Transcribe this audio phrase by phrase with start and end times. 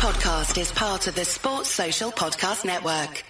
[0.00, 3.22] podcast is part of the Sports Social Podcast Network.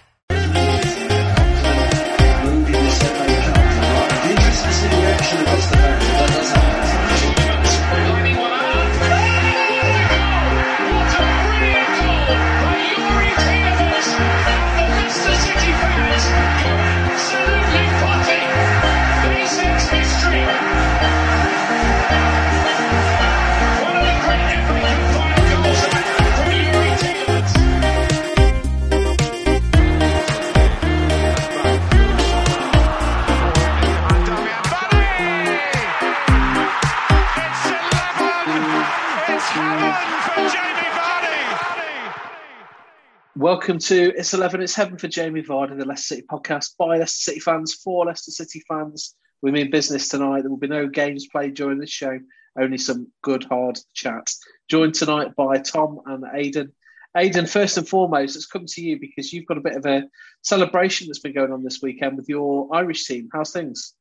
[43.51, 47.31] Welcome to It's 11, It's Heaven for Jamie Vardy, the Leicester City podcast by Leicester
[47.31, 49.13] City fans, for Leicester City fans.
[49.41, 50.43] We mean business tonight.
[50.43, 52.17] There will be no games played during this show,
[52.57, 54.39] only some good, hard chats.
[54.69, 56.71] Joined tonight by Tom and Aidan.
[57.17, 60.05] Aidan, first and foremost, let's come to you because you've got a bit of a
[60.43, 63.27] celebration that's been going on this weekend with your Irish team.
[63.33, 63.95] How's things?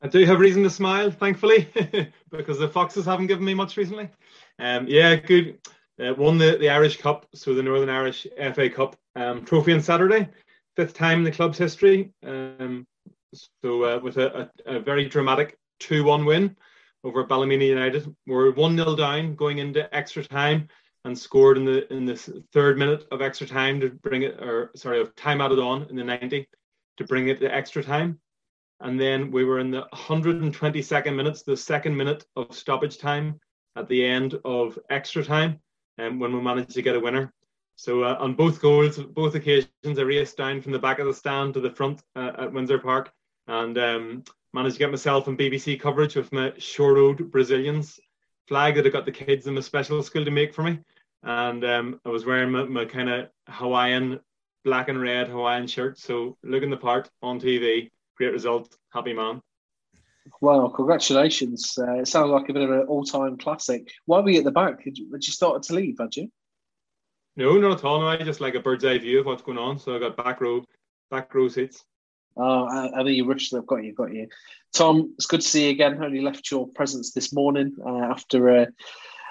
[0.00, 1.68] I do have reason to smile, thankfully,
[2.30, 4.08] because the Foxes haven't given me much recently.
[4.58, 5.58] Um, yeah, good
[6.00, 9.80] uh, won the, the Irish Cup, so the Northern Irish FA Cup um, trophy on
[9.80, 10.28] Saturday,
[10.76, 12.12] fifth time in the club's history.
[12.24, 12.86] Um,
[13.34, 16.56] so uh, with a, a, a, very dramatic 2-1 win
[17.04, 18.14] over Ballymena United.
[18.26, 20.68] We're 1-0 down going into extra time
[21.04, 22.16] and scored in the in the
[22.52, 25.96] third minute of extra time to bring it, or sorry, of time added on in
[25.96, 26.46] the 90
[26.98, 28.18] to bring it to extra time.
[28.80, 33.38] And then we were in the 122nd minutes, the second minute of stoppage time
[33.76, 35.60] at the end of extra time
[36.00, 37.32] um, when we managed to get a winner.
[37.76, 41.14] So uh, on both goals, both occasions, I raced down from the back of the
[41.14, 43.10] stand to the front uh, at Windsor Park
[43.46, 47.98] and um, managed to get myself on BBC coverage with my short-owed Brazilians
[48.46, 50.78] flag that I got the kids in my special school to make for me.
[51.22, 54.20] And um, I was wearing my, my kind of Hawaiian
[54.64, 55.98] black and red Hawaiian shirt.
[55.98, 59.40] So looking the part on TV, great result, happy man.
[60.40, 61.76] Well, congratulations.
[61.78, 63.90] Uh, it sounds like a bit of an all time classic.
[64.06, 64.84] Why were you at the back?
[64.84, 66.30] Had you, had you started to leave, had you?
[67.36, 68.00] No, not at all.
[68.00, 69.78] No, I just like a bird's eye view of what's going on.
[69.78, 70.64] So I got back row,
[71.10, 71.84] back row seats.
[72.36, 73.54] Oh, I, I think you rushed.
[73.54, 74.28] I've got you, got you.
[74.72, 76.02] Tom, it's good to see you again.
[76.02, 78.66] Only left your presence this morning uh, after a,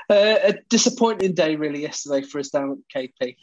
[0.09, 3.37] a, a, disappointing day, really, yesterday for us down at KP.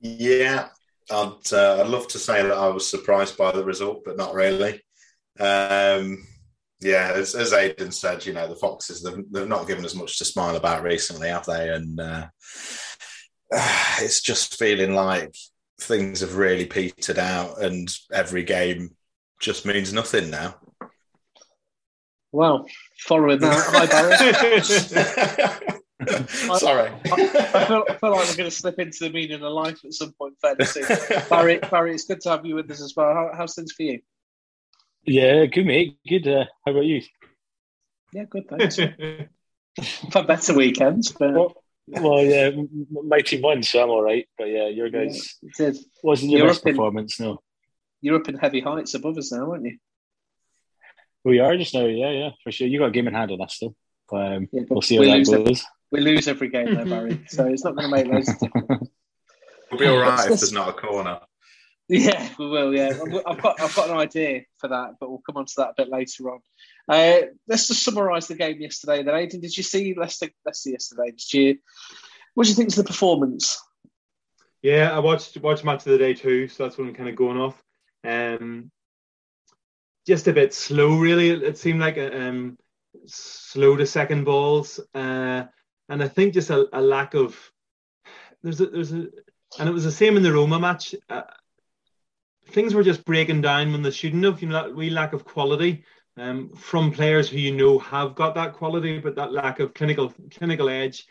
[0.00, 0.68] Yeah,
[1.10, 4.34] I'd, uh, I'd love to say that I was surprised by the result, but not
[4.34, 4.82] really.
[5.38, 6.26] Um,
[6.80, 10.18] yeah, as, as Aidan said, you know, the Foxes, they've, they've not given us much
[10.18, 11.70] to smile about recently, have they?
[11.70, 12.26] And uh,
[14.00, 15.34] it's just feeling like
[15.80, 18.90] things have really petered out and every game
[19.40, 20.56] just means nothing now.
[22.30, 22.66] Well,
[22.98, 24.60] following that, hi Barry.
[26.58, 26.90] Sorry.
[26.90, 29.84] I, I, feel, I, feel, like we're going to slip into the meaning of life
[29.84, 30.34] at some point
[30.66, 30.84] soon.
[31.28, 33.12] Barry, Barry, it's good to have you with us as well.
[33.14, 34.00] How, how's things for you?
[35.08, 35.98] Yeah, good mate.
[36.06, 36.28] Good.
[36.28, 37.02] Uh, how about you?
[38.12, 38.48] Yeah, good.
[38.50, 38.78] Thanks.
[38.78, 41.54] I've had better weekends, but well,
[41.86, 42.50] well, yeah,
[42.90, 44.28] my team won, so I'm all right.
[44.36, 47.18] But yeah, your guys yeah, wasn't your you're best performance.
[47.18, 47.42] In, no,
[48.02, 49.78] you're up in heavy heights above us now, aren't you?
[51.24, 51.86] We are just now.
[51.86, 52.66] Yeah, yeah, for sure.
[52.66, 53.74] You got a game in hand on us still.
[54.12, 55.32] Um, yeah, we'll see how we that goes.
[55.32, 55.56] Every,
[55.90, 57.24] we lose every game, though, Barry.
[57.28, 58.90] so it's not going to make loads of difference.
[59.70, 61.20] We'll be all right if there's not a corner.
[61.88, 62.74] Yeah, we will.
[62.74, 65.70] Yeah, I've got I've got an idea for that, but we'll come on to that
[65.70, 66.40] a bit later on.
[66.86, 69.02] Uh, let's just summarise the game yesterday.
[69.02, 71.10] Then, Aidan, did you see Leicester Leicester yesterday?
[71.10, 71.58] Did you?
[72.34, 73.58] What do you think of the performance?
[74.60, 77.16] Yeah, I watched watched match of the day too, so that's what I'm kind of
[77.16, 77.62] going off.
[78.04, 78.70] Um,
[80.06, 81.30] just a bit slow, really.
[81.30, 82.58] It, it seemed like a, um,
[83.06, 85.44] slow to second balls, uh,
[85.88, 87.38] and I think just a, a lack of
[88.42, 89.08] there's a there's a
[89.58, 90.94] and it was the same in the Roma match.
[91.08, 91.22] Uh,
[92.50, 94.40] things were just breaking down when they shouldn't have.
[94.42, 95.84] You know, that wee lack of quality
[96.16, 100.12] um, from players who you know have got that quality, but that lack of clinical
[100.30, 101.06] clinical edge,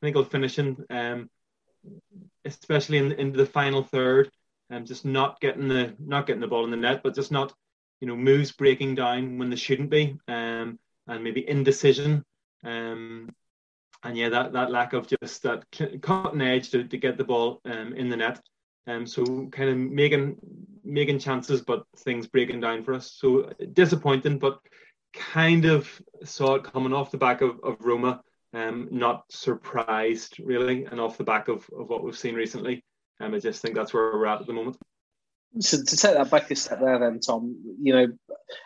[0.00, 1.30] clinical finishing, um,
[2.44, 4.30] especially in, in the final third,
[4.70, 7.32] and um, just not getting the not getting the ball in the net, but just
[7.32, 7.54] not
[8.00, 12.24] you know moves breaking down when they shouldn't be, um, and maybe indecision.
[12.64, 13.30] Um,
[14.04, 15.64] and yeah, that, that lack of just that
[16.02, 18.40] cutting edge to, to get the ball um, in the net.
[18.86, 20.36] Um, so kind of making
[20.88, 23.12] making chances, but things breaking down for us.
[23.16, 24.58] So disappointing, but
[25.14, 25.88] kind of
[26.24, 28.22] saw it coming off the back of, of Roma.
[28.54, 32.82] Um, not surprised really, and off the back of, of what we've seen recently.
[33.20, 34.78] Um, I just think that's where we're at at the moment.
[35.60, 38.06] So to take that back a step there, then Tom, you know,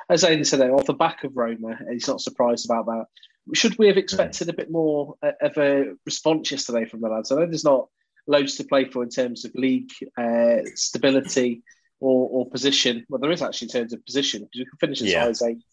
[0.09, 3.07] as Aidan said, off the back of Roma, he's not surprised about that.
[3.55, 7.33] Should we have expected a bit more uh, of a response yesterday from the lads?
[7.33, 7.89] I know there's not
[8.27, 11.63] loads to play for in terms of league uh, stability
[12.03, 13.07] or, or, position.
[13.09, 15.23] Well, there is actually in terms of position because we can finish as yeah.
[15.23, 15.65] high as eighth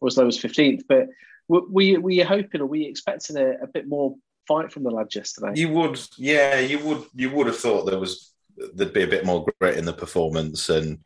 [0.00, 0.84] or as low as fifteenth.
[0.88, 1.08] But
[1.48, 4.14] we we are hoping or we expecting a, a, bit more
[4.46, 5.52] fight from the lads yesterday.
[5.54, 8.32] You would, yeah, you would you would have thought there was
[8.74, 11.00] there'd be a bit more grit in the performance and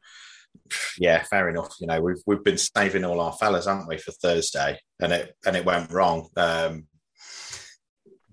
[0.99, 1.75] yeah, fair enough.
[1.81, 5.35] You know, we've we've been saving all our fellas, haven't we, for Thursday, and it
[5.47, 6.87] and it went wrong um,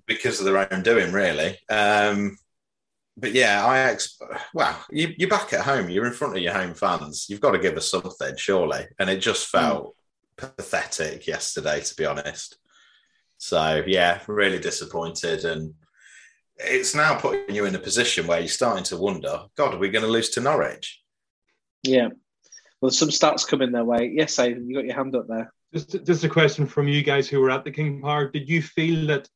[0.05, 1.57] because of their own doing, really.
[1.69, 2.37] Um,
[3.15, 4.19] but yeah, I ex-
[4.53, 5.89] well, you, you're back at home.
[5.89, 7.27] You're in front of your home fans.
[7.29, 8.85] You've got to give us something, surely.
[8.99, 9.57] And it just hmm.
[9.59, 9.95] felt
[10.39, 10.55] mm.
[10.55, 12.57] pathetic yesterday, to be honest.
[13.37, 15.73] So yeah, really disappointed, and
[16.57, 19.89] it's now putting you in a position where you're starting to wonder, God, are we
[19.89, 21.01] going to lose to Norwich?
[21.83, 22.09] Yeah.
[22.79, 24.11] Well, some stats coming their way.
[24.15, 25.53] Yes, Aidan, you got your hand up there.
[25.73, 28.29] Just, just a question from you guys who were at the King Power.
[28.29, 29.27] Did you feel that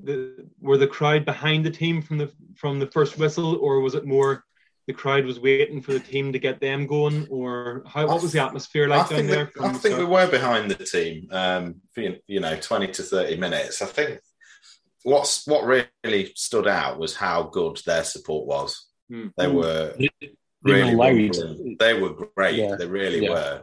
[0.00, 3.94] the were the crowd behind the team from the from the first whistle, or was
[3.94, 4.44] it more
[4.86, 8.32] the crowd was waiting for the team to get them going, or how what was
[8.32, 9.50] the atmosphere like I down there?
[9.60, 9.98] I think start?
[9.98, 11.28] we were behind the team.
[11.32, 13.82] Um, for, you know, twenty to thirty minutes.
[13.82, 14.20] I think
[15.02, 18.86] what's what really stood out was how good their support was.
[19.10, 19.28] Hmm.
[19.36, 19.94] They were
[20.62, 21.78] really loud.
[21.78, 22.56] They were great.
[22.56, 22.76] Yeah.
[22.76, 23.30] They really yeah.
[23.30, 23.62] were.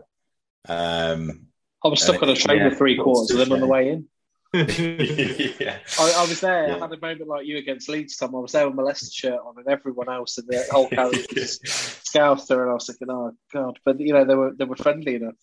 [0.68, 1.48] Um,
[1.84, 3.90] I was stuck on a train yeah, for three quarters of them on the way
[3.90, 4.08] in.
[5.60, 5.80] yeah.
[6.00, 6.68] I, I, was there.
[6.68, 6.76] Yeah.
[6.76, 8.36] I had a moment like you against Leeds, Tom.
[8.36, 11.26] I was there with my Leicester shirt on, and everyone else in the whole carriage
[11.34, 13.80] was Scouser, and I was thinking, oh god.
[13.84, 15.34] But you know, they were they were friendly enough,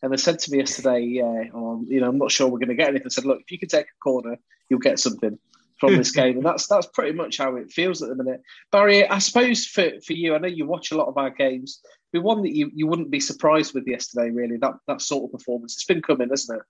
[0.00, 2.68] and they said to me yesterday, yeah, um, you know, I'm not sure we're going
[2.68, 3.08] to get anything.
[3.08, 4.36] I said, look, if you can take a corner,
[4.70, 5.40] you'll get something
[5.80, 8.42] from this game, and that's that's pretty much how it feels at the minute.
[8.70, 11.80] Barry, I suppose for, for you, I know you watch a lot of our games.
[12.12, 15.32] The one that you, you wouldn't be surprised with yesterday, really, that that sort of
[15.32, 15.74] performance.
[15.74, 16.66] It's been coming, hasn't it?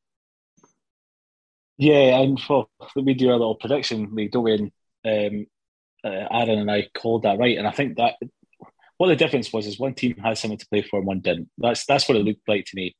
[1.79, 2.67] Yeah, and for
[2.97, 4.73] we do a little prediction we do in
[5.05, 5.47] um,
[6.05, 8.15] uh, Aaron and I called that right, and I think that
[8.99, 11.49] what the difference was is one team had something to play for and one didn't.
[11.59, 12.97] That's that's what it looked like to me.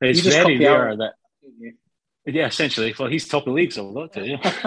[0.00, 0.98] It's very rare out.
[0.98, 1.14] that.
[2.26, 2.94] Yeah, essentially.
[2.98, 4.34] Well, he's top of the league, so we'll to you.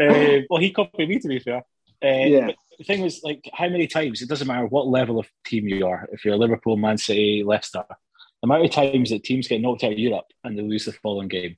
[0.00, 1.58] uh, well, he copied me to be fair.
[2.02, 2.50] Uh, yeah.
[2.78, 5.86] the thing was, like, how many times it doesn't matter what level of team you
[5.86, 6.08] are.
[6.12, 7.84] If you're Liverpool, Man City, Leicester,
[8.42, 10.92] the amount of times that teams get knocked out of Europe and they lose the
[10.92, 11.56] following game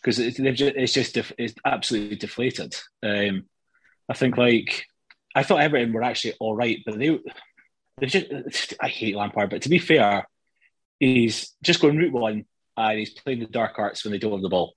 [0.00, 2.74] because it, just, it's just it's absolutely deflated.
[3.02, 3.44] Um,
[4.08, 4.86] I think like
[5.34, 7.18] I thought Everton were actually all right, but they
[7.98, 10.26] they just I hate Lampard, but to be fair,
[10.98, 12.44] he's just going route one
[12.76, 14.74] and he's playing the dark arts when they don't have the ball.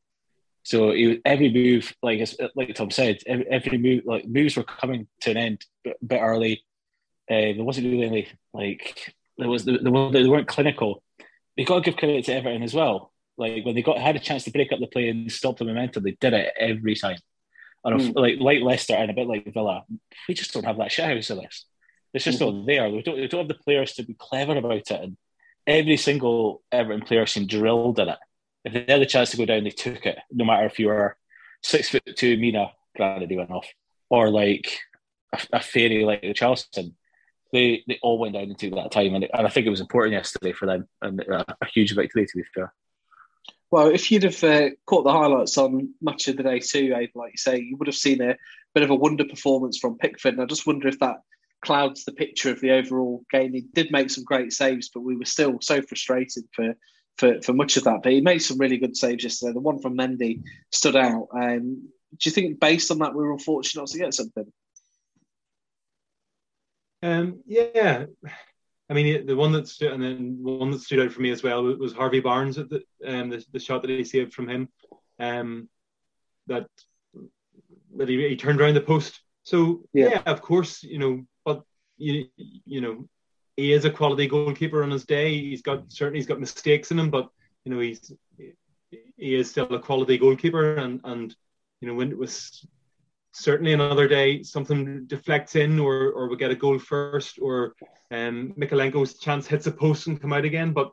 [0.63, 5.07] So he, every move, like like Tom said, every, every move like moves were coming
[5.21, 6.63] to an end a bit early.
[7.29, 11.03] Uh, there wasn't really any like there was they, they weren't clinical.
[11.55, 13.11] You got to give credit to Everton as well.
[13.37, 15.65] Like when they got had a chance to break up the play and stop the
[15.65, 17.17] momentum, they did it every time.
[17.83, 18.15] And mm.
[18.15, 19.83] like like Leicester and a bit like Villa,
[20.27, 21.65] we just don't have that shit shithouse of this.
[22.13, 22.57] It's just mm-hmm.
[22.57, 22.89] not there.
[22.89, 24.91] We don't, we don't have the players to be clever about it.
[24.91, 25.17] And
[25.65, 28.19] every single Everton player seemed drilled in it.
[28.65, 30.19] If they had the chance to go down, they took it.
[30.31, 31.17] No matter if you were
[31.63, 33.67] six foot two, Mina, granted he went off,
[34.09, 34.77] or like
[35.33, 36.93] a, a fairy like Richarlison,
[37.53, 40.13] they they all went down into that time, and, and I think it was important
[40.13, 42.73] yesterday for them, and a, a huge victory to be fair.
[43.71, 47.09] Well, if you'd have uh, caught the highlights on Match of the Day too, Abe,
[47.15, 48.35] like you say, you would have seen a
[48.75, 50.33] bit of a wonder performance from Pickford.
[50.33, 51.21] And I just wonder if that
[51.65, 53.53] clouds the picture of the overall game.
[53.53, 56.75] He did make some great saves, but we were still so frustrated for
[57.17, 58.01] for, for much of that.
[58.03, 59.53] But he made some really good saves yesterday.
[59.53, 61.29] The one from Mendy stood out.
[61.33, 64.51] Um, do you think, based on that, we were unfortunate to get something?
[67.03, 68.05] Um, yeah,
[68.89, 71.43] I mean, the one that stood and then one that stood out for me as
[71.43, 74.69] well was Harvey Barnes at the um, the, the shot that he saved from him,
[75.19, 75.67] um,
[76.47, 76.67] that
[77.97, 79.19] that he, he turned around the post.
[79.43, 80.09] So yeah.
[80.11, 80.21] yeah.
[80.25, 81.63] of course, you know, but
[81.97, 83.09] you you know,
[83.57, 85.37] he is a quality goalkeeper on his day.
[85.37, 87.29] He's got certainly he's got mistakes in him, but
[87.65, 88.13] you know, he's
[88.89, 91.35] he is still a quality goalkeeper, and and
[91.81, 92.65] you know when it was
[93.33, 97.73] certainly another day something deflects in or or we get a goal first or
[98.11, 100.71] um Mykolenko's chance hits a post and come out again.
[100.71, 100.91] But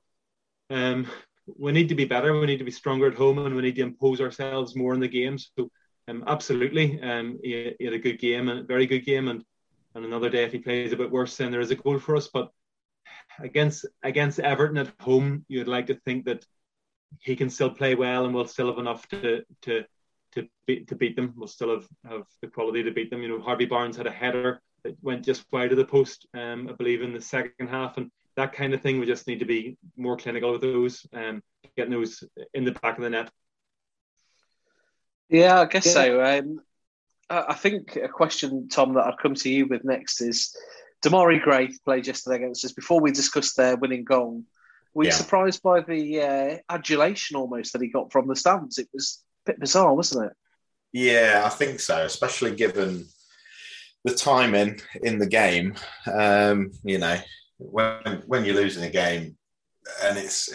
[0.71, 1.07] um
[1.59, 2.39] we need to be better.
[2.39, 5.01] We need to be stronger at home and we need to impose ourselves more in
[5.01, 5.39] the game.
[5.39, 5.71] So
[6.09, 7.01] um absolutely.
[7.03, 9.45] Um he, he had a good game and a very good game and
[9.95, 12.17] and another day if he plays a bit worse then there is a goal for
[12.17, 12.29] us.
[12.29, 12.51] But
[13.39, 16.45] against against Everton at home you'd like to think that
[17.19, 19.85] he can still play well and we'll still have enough to to
[20.33, 21.35] to beat to beat them.
[21.37, 23.23] We'll still have, have the quality to beat them.
[23.23, 26.69] You know, Harvey Barnes had a header that went just wide of the post, um,
[26.69, 28.99] I believe, in the second half, and that kind of thing.
[28.99, 31.43] We just need to be more clinical with those, um,
[31.77, 33.31] getting those in the back of the net.
[35.29, 35.93] Yeah, I guess yeah.
[35.93, 36.25] so.
[36.25, 36.61] Um,
[37.31, 40.57] I think a question, Tom, that I'd come to you with next is
[41.05, 42.73] Demarai Gray played yesterday against us.
[42.73, 44.43] Before we discussed their winning goal,
[44.95, 45.15] were you yeah.
[45.15, 48.79] surprised by the uh, adulation almost that he got from the stands?
[48.79, 50.37] It was a bit bizarre, wasn't it?
[50.93, 53.07] Yeah, I think so, especially given
[54.05, 55.75] the timing in the game.
[56.13, 57.17] Um, you know,
[57.59, 59.37] when when you're losing a game,
[60.03, 60.49] and it's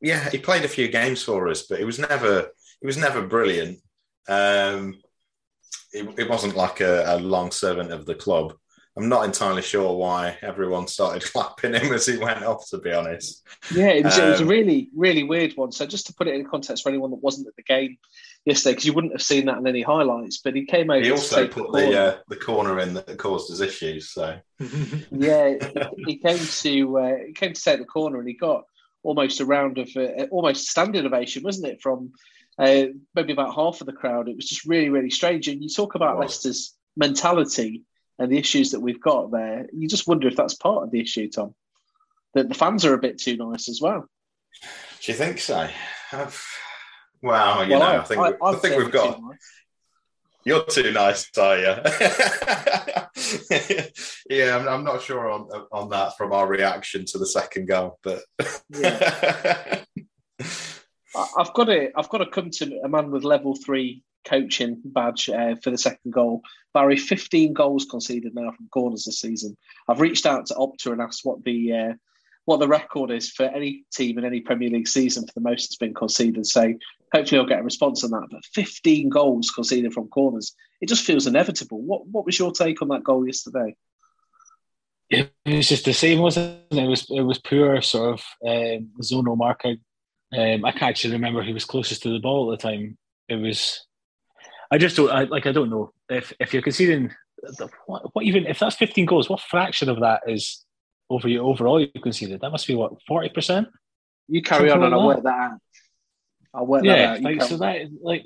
[0.00, 3.22] yeah, he played a few games for us, but it was never it was never
[3.22, 3.78] brilliant.
[4.28, 5.00] Um,
[5.92, 8.54] it, it wasn't like a, a long servant of the club.
[8.96, 12.68] I'm not entirely sure why everyone started clapping him as he went off.
[12.70, 15.72] To be honest, yeah, it was, um, it was, a um, really, really weird one.
[15.72, 17.96] So just to put it in context for anyone that wasn't at the game
[18.44, 21.02] yesterday, because you wouldn't have seen that in any highlights, but he came over.
[21.02, 24.10] He also put the the, uh, the, corner in that caused us issues.
[24.10, 24.38] So
[25.10, 25.54] yeah,
[25.96, 28.64] he, he, came to uh, he came to take the corner, and he got
[29.02, 31.80] almost a round of uh, almost standing ovation, wasn't it?
[31.80, 32.12] From
[32.58, 32.84] uh,
[33.14, 34.28] maybe about half of the crowd.
[34.28, 35.48] It was just really, really strange.
[35.48, 37.84] And you talk about Leicester's mentality
[38.18, 39.66] and the issues that we've got there.
[39.72, 41.54] You just wonder if that's part of the issue, Tom.
[42.34, 44.06] That the fans are a bit too nice as well.
[45.02, 45.68] Do you think so?
[46.12, 46.44] I've,
[47.22, 49.16] well, you well, know, I, think, I, I think we've got.
[49.16, 49.50] Too nice.
[50.44, 51.64] You're too nice, are you?
[54.28, 58.00] yeah, I'm, I'm, not sure on on that from our reaction to the second goal,
[58.02, 58.22] but
[58.70, 59.84] yeah.
[61.14, 65.28] I've got to I've got to come to a man with level three coaching badge
[65.28, 66.42] uh, for the second goal.
[66.72, 69.56] Barry, 15 goals conceded now from corners this season.
[69.88, 71.92] I've reached out to Opta and asked what the uh,
[72.44, 75.68] what the record is for any team in any Premier League season for the most
[75.68, 76.46] that's been conceded.
[76.46, 76.74] So
[77.12, 78.28] hopefully I'll get a response on that.
[78.30, 81.80] But 15 goals conceded from corners, it just feels inevitable.
[81.80, 83.76] What what was your take on that goal yesterday?
[85.10, 86.78] It was just the same, wasn't it?
[86.78, 89.80] It was it was poor sort of um, zonal marking
[90.36, 92.96] um, I can't actually remember who was closest to the ball at the time.
[93.28, 93.86] It was.
[94.70, 95.46] I just don't I, like.
[95.46, 97.12] I don't know if if you're conceding
[97.42, 99.28] the, what, what even if that's 15 goals.
[99.28, 100.64] What fraction of that is
[101.10, 102.40] over you overall you conceded?
[102.40, 103.68] That must be what 40 percent.
[104.28, 105.58] You carry Something on, and I'll work that out.
[106.54, 107.22] I'll work yeah, that out.
[107.22, 108.24] like so that like,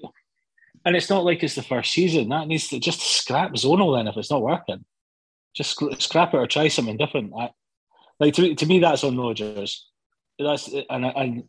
[0.85, 2.29] and it's not like it's the first season.
[2.29, 4.85] That needs to just scrap zonal then if it's not working.
[5.57, 7.33] Just scrap it or try something different.
[7.37, 7.51] I,
[8.21, 9.87] like to to me, that's on Rodgers
[10.39, 11.43] that's and I,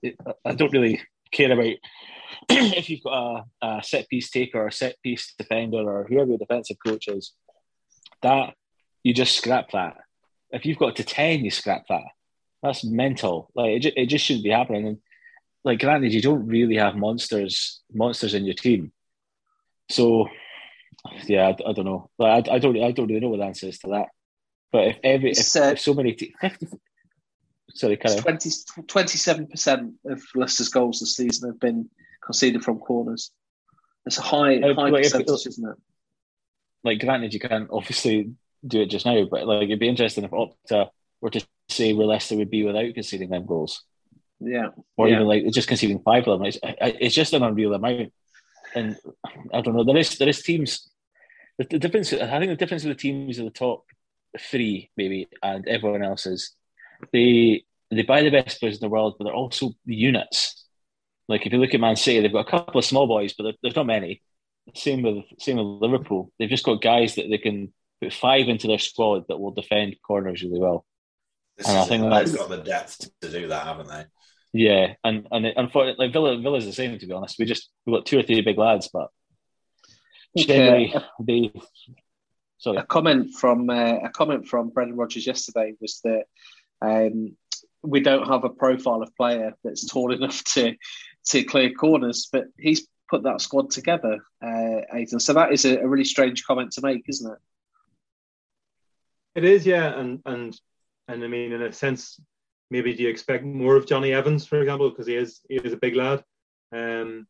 [0.45, 1.01] I, don't really
[1.31, 1.65] care about
[2.49, 6.29] if you've got a, a, set piece taker or a set piece defender or whoever
[6.29, 7.33] your defensive coach is.
[8.21, 8.53] That
[9.03, 9.97] you just scrap that.
[10.51, 12.03] If you've got to ten, you scrap that.
[12.63, 13.51] That's mental.
[13.55, 14.87] Like it, it just shouldn't be happening.
[14.87, 14.97] And
[15.63, 18.91] like granted, you don't really have monsters monsters in your team.
[19.89, 20.27] So
[21.25, 22.09] yeah, I, I don't know.
[22.17, 24.07] Like, I, I don't I don't really know what the answer is to that.
[24.71, 26.67] But if every if, if so many te- 50,
[27.77, 31.89] Sorry, 27 percent of Leicester's goals this season have been
[32.23, 33.31] conceded from corners.
[34.05, 35.75] It's a high uh, high percentage, isn't it?
[36.83, 38.31] Like, granted, you can't obviously
[38.65, 40.89] do it just now, but like it'd be interesting if Opta
[41.21, 43.83] were to say where Leicester would be without conceding them goals.
[44.39, 45.15] Yeah, or yeah.
[45.15, 46.47] even like just conceding five of them.
[46.47, 48.13] It's, it's just an unreal amount,
[48.73, 48.97] and
[49.53, 49.83] I don't know.
[49.83, 50.89] There is there is teams.
[51.57, 53.85] The, the difference, I think, the difference with the teams at the top
[54.39, 56.55] three, maybe, and everyone else is
[57.11, 60.65] they they buy the best players in the world, but they're also units.
[61.27, 63.55] Like if you look at Man City, they've got a couple of small boys, but
[63.61, 64.21] there's not many.
[64.75, 66.31] Same with same with Liverpool.
[66.39, 69.95] They've just got guys that they can put five into their squad that will defend
[70.05, 70.85] corners really well.
[71.57, 74.05] This and I think they've got the depth to do that, haven't they?
[74.53, 76.97] Yeah, and and unfortunately, like Villa, Villa's the same.
[76.97, 79.09] To be honest, we just we've got two or three big lads, but
[80.37, 81.01] generally yeah.
[81.19, 81.51] they.
[82.59, 82.77] Sorry.
[82.77, 86.23] A comment from uh, a comment from Brendan Rodgers yesterday was that
[86.81, 87.37] um,
[87.87, 90.75] we don't have a profile of player that's tall enough to
[91.29, 95.19] to clear corners, but he's put that squad together, uh, Aidan.
[95.19, 97.39] So that is a, a really strange comment to make, isn't it?
[99.35, 100.59] It is, yeah, and and
[101.07, 102.19] and I mean, in a sense,
[102.69, 105.73] maybe do you expect more of Jonny Evans, for example, because he is he is
[105.73, 106.23] a big lad.
[106.71, 107.27] Um,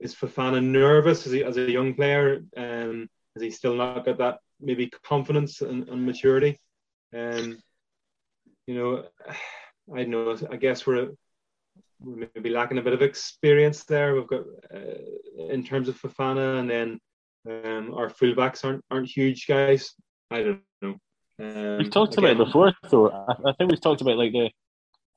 [0.00, 2.42] is Fofana nervous as, he, as a young player?
[2.56, 6.58] Um, has he still not got that maybe confidence and, and maturity?
[7.14, 7.58] Um,
[8.66, 9.04] you know,
[9.94, 10.36] I know.
[10.50, 11.10] I guess we're
[12.00, 14.14] we're maybe lacking a bit of experience there.
[14.14, 14.42] We've got
[14.74, 17.00] uh, in terms of Fofana, and then
[17.48, 19.94] um, our fullbacks aren't aren't huge guys.
[20.30, 20.96] I don't know.
[21.38, 23.10] Um, we've talked again, about it before, though.
[23.10, 24.50] I, I, think we've talked about like the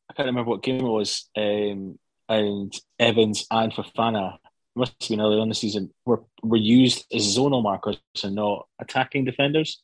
[0.10, 4.38] I can't remember what game it was, um, and Evans and Fofana
[4.76, 8.68] must have been early on the season were were used as zonal markers and not
[8.80, 9.82] attacking defenders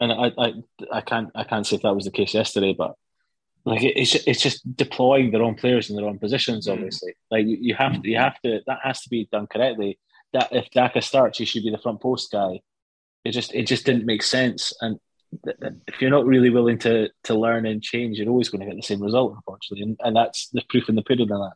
[0.00, 0.52] and I, I,
[0.92, 2.94] I can't, I can't say if that was the case yesterday, but
[3.64, 6.66] like it's it's just deploying the wrong players in the wrong positions.
[6.66, 6.72] Mm.
[6.72, 7.14] Obviously, mm.
[7.30, 9.98] like you, you have to you have to that has to be done correctly.
[10.32, 12.60] That if Daka starts, he should be the front post guy.
[13.24, 14.72] It just it just didn't make sense.
[14.80, 14.98] And
[15.86, 18.76] if you're not really willing to to learn and change, you're always going to get
[18.76, 19.82] the same result, unfortunately.
[19.82, 21.52] And, and that's the proof in the pudding of that.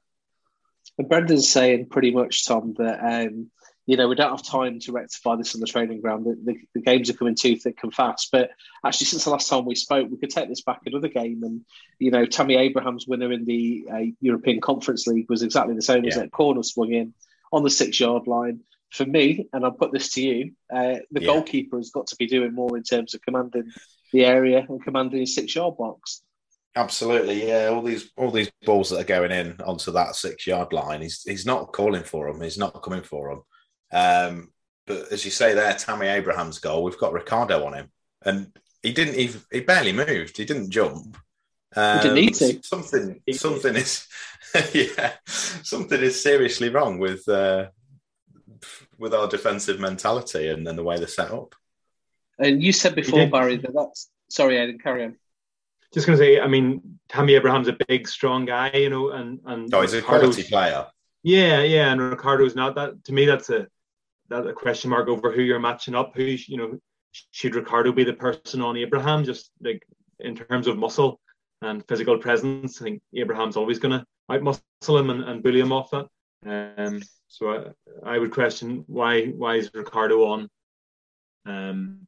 [0.99, 3.50] And Brendan's saying pretty much, Tom, that um,
[3.87, 6.25] you know we don't have time to rectify this on the training ground.
[6.25, 8.29] The, the, the, games are coming too thick and fast.
[8.31, 8.51] But
[8.85, 11.43] actually, since the last time we spoke, we could take this back another game.
[11.43, 11.62] And
[11.99, 16.05] you know, Tammy Abraham's winner in the uh, European Conference League was exactly the same.
[16.05, 16.11] Yeah.
[16.11, 17.15] as that corner swung in
[17.53, 18.61] on the six yard line.
[18.91, 21.27] For me, and I'll put this to you, uh, the yeah.
[21.29, 23.73] goalkeeper has got to be doing more in terms of commanding
[24.12, 26.23] the area and commanding his six yard box.
[26.77, 27.67] Absolutely, yeah.
[27.67, 31.23] All these all these balls that are going in onto that six yard line, he's
[31.23, 32.41] he's not calling for them.
[32.41, 33.43] He's not coming for them.
[33.92, 34.50] Um,
[34.87, 37.90] but as you say there, Tammy Abraham's goal, we've got Ricardo on him,
[38.25, 40.37] and he didn't even he barely moved.
[40.37, 41.16] He didn't jump.
[41.75, 42.56] Um, he didn't need to.
[42.56, 44.06] Um, something something is
[44.75, 47.68] yeah something is seriously wrong with uh,
[48.99, 51.54] with our defensive mentality and, and the way they're set up.
[52.38, 55.16] And you said before, Barry, that that's sorry, I didn't carry on
[55.92, 59.40] just going to say, I mean, Tammy Abraham's a big, strong guy, you know, and
[59.44, 60.87] and oh, he's a quality player.
[61.22, 63.04] Yeah, yeah, and Ricardo's not that.
[63.04, 63.66] To me, that's a
[64.33, 66.12] that a question mark over who you're matching up.
[66.17, 66.79] Who you know
[67.31, 69.25] should Ricardo be the person on Abraham?
[69.25, 69.83] Just like
[70.21, 71.21] in terms of muscle
[71.61, 75.73] and physical presence, I think Abraham's always going to outmuscle him and, and bully him
[75.73, 76.07] off that.
[76.45, 77.73] Um, so
[78.05, 80.49] I, I would question why why is Ricardo on
[81.47, 82.07] um,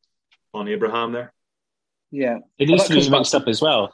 [0.53, 1.33] on Abraham there?
[2.11, 2.39] Yeah.
[2.59, 3.93] It needs to be mixed up as well.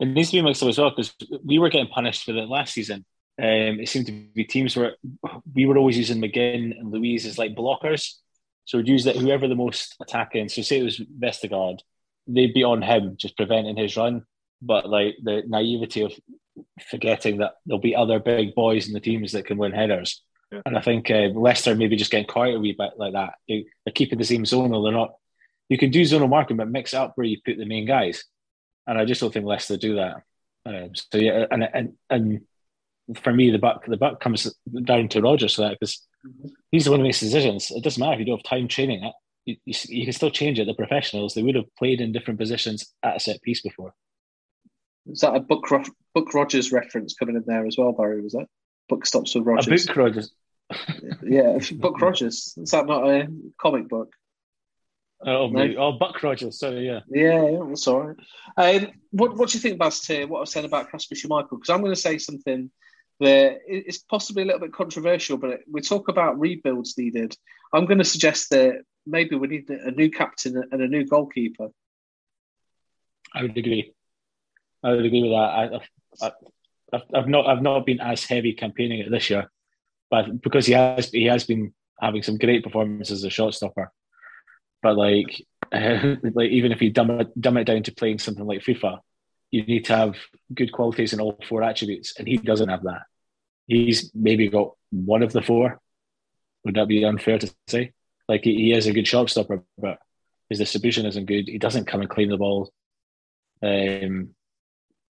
[0.00, 1.14] It needs to be mixed up as well because
[1.44, 3.04] we were getting punished for it last season.
[3.40, 4.96] Um, it seemed to be teams where
[5.54, 8.14] we were always using McGinn and Luiz as like blockers.
[8.64, 10.48] So we'd use that whoever the most attacking.
[10.48, 11.80] So say it was Vestergaard,
[12.26, 14.24] they'd be on him just preventing his run.
[14.60, 16.12] But like the naivety of
[16.88, 20.22] forgetting that there'll be other big boys in the teams that can win headers.
[20.52, 20.60] Yeah.
[20.66, 23.34] And I think uh, Leicester maybe just getting quiet a wee bit like that.
[23.48, 25.14] They, are keeping the same zone, they're not
[25.72, 28.24] you can do zonal marking, but mix up where you put the main guys.
[28.86, 30.16] And I just don't think Leicester do that.
[30.66, 32.40] Um, so yeah, and and and
[33.16, 34.52] for me, the buck the buck comes
[34.84, 36.06] down to Rodgers for that because
[36.70, 37.70] he's the one who makes decisions.
[37.70, 39.12] It doesn't matter if you don't have time training it.
[39.44, 40.66] You, you, you, can still change it.
[40.66, 43.92] The professionals they would have played in different positions at a set piece before.
[45.10, 45.66] Is that a book
[46.14, 48.20] book Rogers reference coming in there as well, Barry?
[48.20, 48.46] Was that
[48.88, 49.84] book stops with Rogers?
[49.84, 50.32] A book Rogers.
[51.22, 52.54] yeah, book Rogers.
[52.56, 53.26] Is that not a
[53.60, 54.12] comic book?
[55.24, 55.74] Oh, no?
[55.78, 56.58] oh, Buck Rogers.
[56.58, 57.00] Sorry, yeah.
[57.08, 58.16] Yeah, yeah that's all right.
[58.56, 60.26] Um, what, what do you think, Baz, here?
[60.26, 61.50] What I was saying about Kasper Schmeichel?
[61.50, 62.70] Because I'm going to say something
[63.24, 67.36] is possibly a little bit controversial, but we talk about rebuilds needed.
[67.72, 71.68] I'm going to suggest that maybe we need a new captain and a new goalkeeper.
[73.34, 73.92] I would agree.
[74.82, 75.80] I would agree with that.
[76.22, 76.30] I,
[76.92, 79.50] I, I've not, I've not been as heavy campaigning it this year,
[80.10, 83.90] but because he has, he has been having some great performances as a shot stopper.
[84.82, 88.44] But like, uh, like even if you dumb it, dumb it down to playing something
[88.44, 88.98] like FIFA,
[89.50, 90.16] you need to have
[90.52, 93.02] good qualities in all four attributes, and he doesn't have that.
[93.72, 95.80] He's maybe got one of the four.
[96.64, 97.92] Would that be unfair to say?
[98.28, 99.98] Like he, is a good shot stopper, but
[100.48, 101.48] his distribution isn't good.
[101.48, 102.70] He doesn't come and claim the ball.
[103.62, 104.34] Um,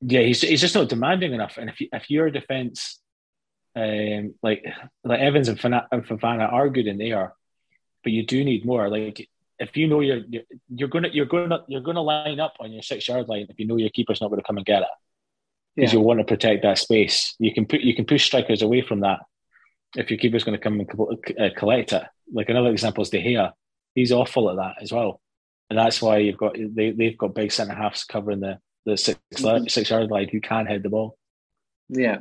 [0.00, 1.58] yeah, he's he's just not demanding enough.
[1.58, 3.00] And if you, if your defense,
[3.76, 4.64] um, like
[5.04, 7.34] like Evans and Fofana are good and they are,
[8.02, 8.88] but you do need more.
[8.88, 12.72] Like if you know you're, you're you're gonna you're gonna you're gonna line up on
[12.72, 14.82] your six yard line if you know your keeper's not going to come and get
[14.82, 14.88] it
[15.74, 15.98] because yeah.
[15.98, 17.34] you want to protect that space.
[17.38, 19.20] You can put you can push strikers away from that
[19.96, 20.90] if your keeper's going to come and
[21.40, 22.02] uh, collect it.
[22.32, 23.52] Like another example is De Gea.
[23.94, 25.20] He's awful at that as well,
[25.70, 29.18] and that's why you've got they they've got big centre halves covering the the 6
[29.34, 29.68] mm-hmm.
[29.68, 31.16] six yard line who can head the ball.
[31.88, 32.18] Yeah,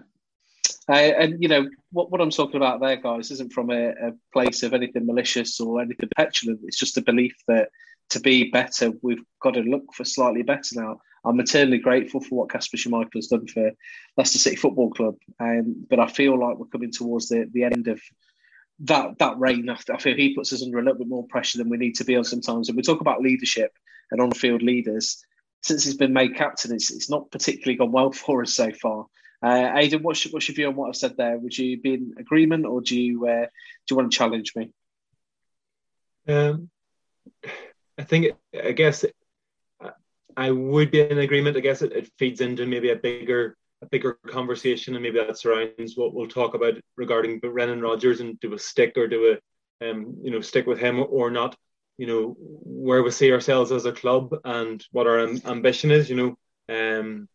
[0.89, 4.11] uh, and you know what, what I'm talking about there, guys, isn't from a, a,
[4.33, 6.59] place of anything malicious or anything petulant.
[6.63, 7.69] It's just a belief that
[8.09, 10.99] to be better, we've got to look for slightly better now.
[11.23, 13.71] I'm eternally grateful for what Kasper Schmeichel has done for
[14.17, 17.87] Leicester City Football Club, um, but I feel like we're coming towards the, the end
[17.87, 18.01] of
[18.81, 19.69] that that reign.
[19.69, 22.05] I feel he puts us under a little bit more pressure than we need to
[22.05, 22.67] be on sometimes.
[22.67, 23.71] And we talk about leadership
[24.09, 25.23] and on-field leaders.
[25.61, 29.05] Since he's been made captain, it's, it's not particularly gone well for us so far.
[29.43, 31.37] Uh, Aidan, what's your, what's your view on what I've said there?
[31.37, 34.71] Would you be in agreement, or do you uh, do you want to challenge me?
[36.27, 36.69] Um,
[37.97, 39.03] I think I guess
[40.37, 41.57] I would be in agreement.
[41.57, 45.37] I guess it, it feeds into maybe a bigger a bigger conversation, and maybe that
[45.37, 49.37] surrounds what we'll talk about regarding Brendan Rodgers and do a stick or do
[49.81, 51.55] a um, you know stick with him or not.
[51.97, 56.09] You know where we see ourselves as a club and what our ambition is.
[56.09, 56.37] You
[56.69, 57.27] know, um,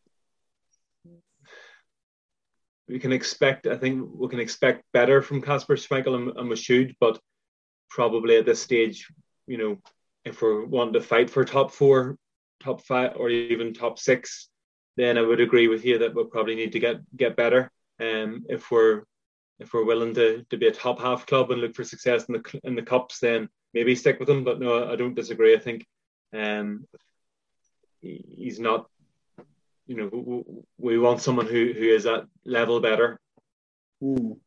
[2.88, 3.66] we can expect.
[3.66, 7.20] I think we can expect better from Kasper Schmeichel and, and but
[7.90, 9.09] probably at this stage,
[9.46, 9.78] you know,
[10.24, 12.18] if we're wanting to fight for top four,
[12.62, 14.49] top five, or even top six,
[14.97, 17.71] then I would agree with you that we'll probably need to get get better.
[18.01, 19.05] Um, if we're
[19.59, 22.35] if we're willing to, to be a top half club and look for success in
[22.35, 24.45] the in the cups, then maybe stick with him.
[24.45, 25.55] But no, I don't disagree.
[25.55, 25.87] I think
[26.35, 26.87] um,
[28.01, 28.88] he's not.
[29.87, 30.45] You know,
[30.79, 33.21] we want someone who who is at level better.
[34.03, 34.38] Mm.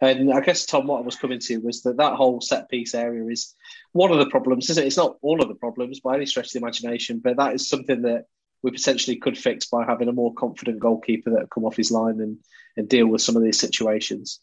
[0.00, 2.94] And I guess Tom, what I was coming to was that that whole set piece
[2.94, 3.54] area is
[3.92, 4.86] one of the problems, isn't it?
[4.86, 7.68] It's not all of the problems by any stretch of the imagination, but that is
[7.68, 8.24] something that
[8.62, 12.20] we potentially could fix by having a more confident goalkeeper that come off his line
[12.20, 12.38] and,
[12.76, 14.40] and deal with some of these situations.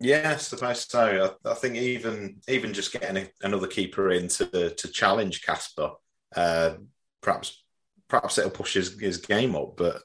[0.00, 1.36] Yeah, I suppose so.
[1.44, 5.90] I, I think even even just getting a, another keeper in to, to challenge Kasper,
[6.34, 6.74] uh,
[7.20, 7.62] perhaps
[8.08, 9.76] perhaps it'll push his, his game up.
[9.76, 10.02] But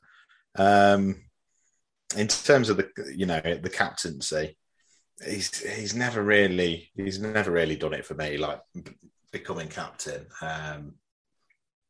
[0.58, 1.22] um,
[2.16, 4.58] in terms of the you know the captaincy,
[5.24, 8.38] he's he's never really he's never really done it for me.
[8.38, 8.62] Like
[9.32, 10.94] becoming captain, um,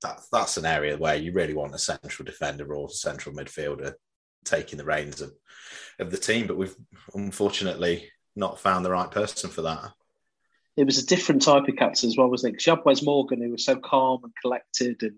[0.01, 3.93] that that's an area where you really want a central defender or central midfielder
[4.43, 5.33] taking the reins of,
[5.99, 6.47] of the team.
[6.47, 6.75] But we've
[7.13, 9.91] unfortunately not found the right person for that.
[10.77, 12.53] It was a different type of captain as well, wasn't it?
[12.53, 15.15] Because you had Wes Morgan, who was so calm and collected, and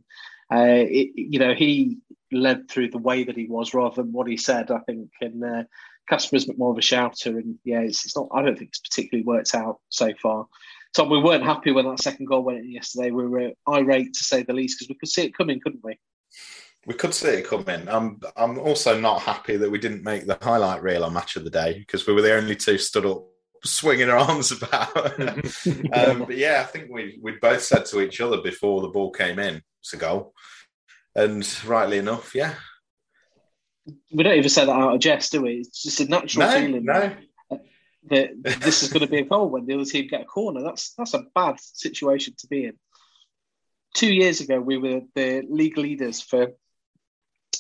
[0.54, 1.98] uh, it, you know he
[2.32, 4.72] led through the way that he was rather than what he said.
[4.72, 5.63] I think, and uh,
[6.10, 8.30] Kasper's more of a shouter, and yeah, it's, it's not.
[8.34, 10.48] I don't think it's particularly worked out so far.
[10.96, 13.12] Tom, we weren't happy when that second goal went in yesterday.
[13.12, 16.00] We were irate to say the least because we could see it coming, couldn't we?
[16.86, 17.88] We could see it coming.
[17.90, 21.44] I'm I'm also not happy that we didn't make the highlight reel on match of
[21.44, 23.26] the day because we were the only two stood up
[23.63, 24.96] swinging our arms about.
[25.94, 29.12] um, but yeah, I think we we both said to each other before the ball
[29.12, 30.34] came in, it's a goal,
[31.18, 32.54] and rightly enough, yeah.
[34.14, 35.56] We don't even say that out of jest, do we?
[35.56, 36.86] It's just a natural no, feeling.
[36.86, 37.12] No,
[38.10, 38.30] that
[38.62, 40.62] this is going to be a goal when the other team get a corner.
[40.62, 42.74] That's that's a bad situation to be in.
[43.96, 46.52] Two years ago, we were the league leaders for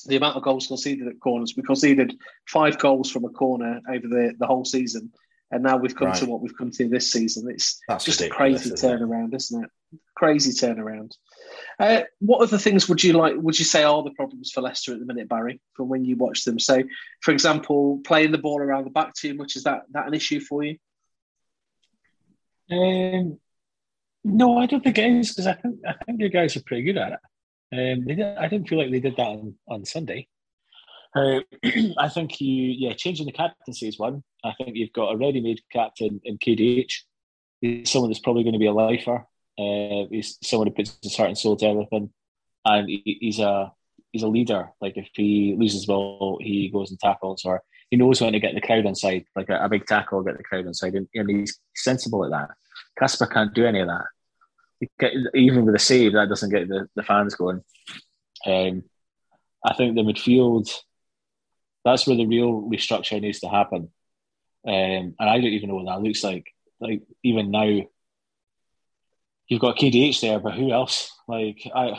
[0.05, 1.53] the amount of goals conceded at corners.
[1.57, 2.15] We conceded
[2.47, 5.11] five goals from a corner over the, the whole season,
[5.51, 6.17] and now we've come right.
[6.17, 7.49] to what we've come to this season.
[7.49, 9.71] It's that's just a crazy turnaround, is isn't it?
[10.15, 11.11] Crazy turnaround.
[11.79, 13.35] Uh, what other things would you like?
[13.37, 16.15] Would you say are the problems for Leicester at the minute, Barry, from when you
[16.15, 16.59] watch them?
[16.59, 16.81] So,
[17.21, 20.39] for example, playing the ball around the back too much is that that an issue
[20.39, 20.77] for you?
[22.71, 23.39] Um,
[24.23, 26.83] no, I don't think it is because I think I think your guys are pretty
[26.83, 27.19] good at it.
[27.71, 30.27] Um, they did, I didn't feel like they did that on, on Sunday.
[31.15, 31.41] Uh,
[31.97, 34.23] I think you, yeah, changing the captaincy is one.
[34.43, 36.93] I think you've got a ready-made captain in KDH.
[37.61, 39.25] He's someone that's probably going to be a lifer.
[39.57, 42.11] Uh, he's someone who puts his heart and soul to everything,
[42.65, 43.71] and he, he's a
[44.11, 44.69] he's a leader.
[44.79, 48.53] Like if he loses ball, he goes and tackles, or he knows when to get
[48.53, 49.25] the crowd inside.
[49.35, 52.49] Like a, a big tackle, get the crowd inside, and, and he's sensible at that.
[52.99, 55.31] Kasper can't do any of that.
[55.33, 57.61] Even with a save, that doesn't get the, the fans going.
[58.45, 58.83] Um,
[59.65, 60.69] I think the midfield,
[61.83, 63.91] that's where the real restructure needs to happen.
[64.67, 66.45] Um, and I don't even know what that looks like.
[66.79, 67.81] Like even now,
[69.47, 71.11] you've got KDH there, but who else?
[71.27, 71.89] Like I,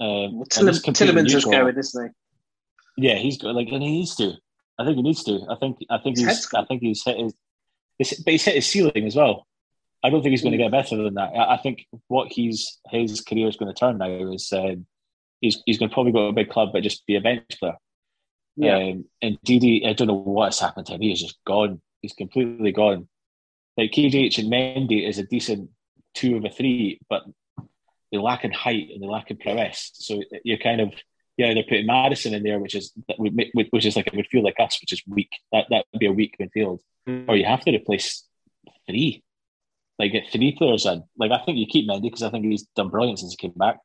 [0.00, 2.14] um, Tielemans is going, isn't
[2.96, 3.08] he?
[3.08, 3.54] Yeah, he's good.
[3.54, 4.32] like, and he needs to.
[4.78, 5.46] I think he needs to.
[5.50, 5.78] I think.
[5.90, 6.48] I think his he's.
[6.54, 7.34] I think he's hit his.
[8.24, 9.46] But he's hit his ceiling as well.
[10.04, 11.32] I don't think he's going to get better than that.
[11.34, 14.86] I, I think what he's his career is going to turn now is um,
[15.40, 17.58] he's he's going to probably go to a big club, but just be a bench
[17.58, 17.76] player.
[18.56, 18.76] Yeah.
[18.76, 21.00] Um, and Didi, I don't know what's happened to him.
[21.00, 21.80] He is just gone.
[22.02, 23.08] He's completely gone.
[23.76, 25.70] Like KDH and Mendy is a decent
[26.14, 27.22] two of a three, but
[28.10, 29.90] they lack in height and they lack in prowess.
[29.94, 30.92] So you're kind of
[31.38, 34.58] yeah, they're putting Maddison in there, which is which is like it would feel like
[34.58, 35.30] us, which is weak.
[35.52, 37.26] That that would be a weak midfield, mm.
[37.28, 38.24] or you have to replace
[38.88, 39.22] three,
[40.00, 41.04] like get three players in.
[41.16, 43.56] Like I think you keep Mendy because I think he's done brilliant since he came
[43.56, 43.78] back.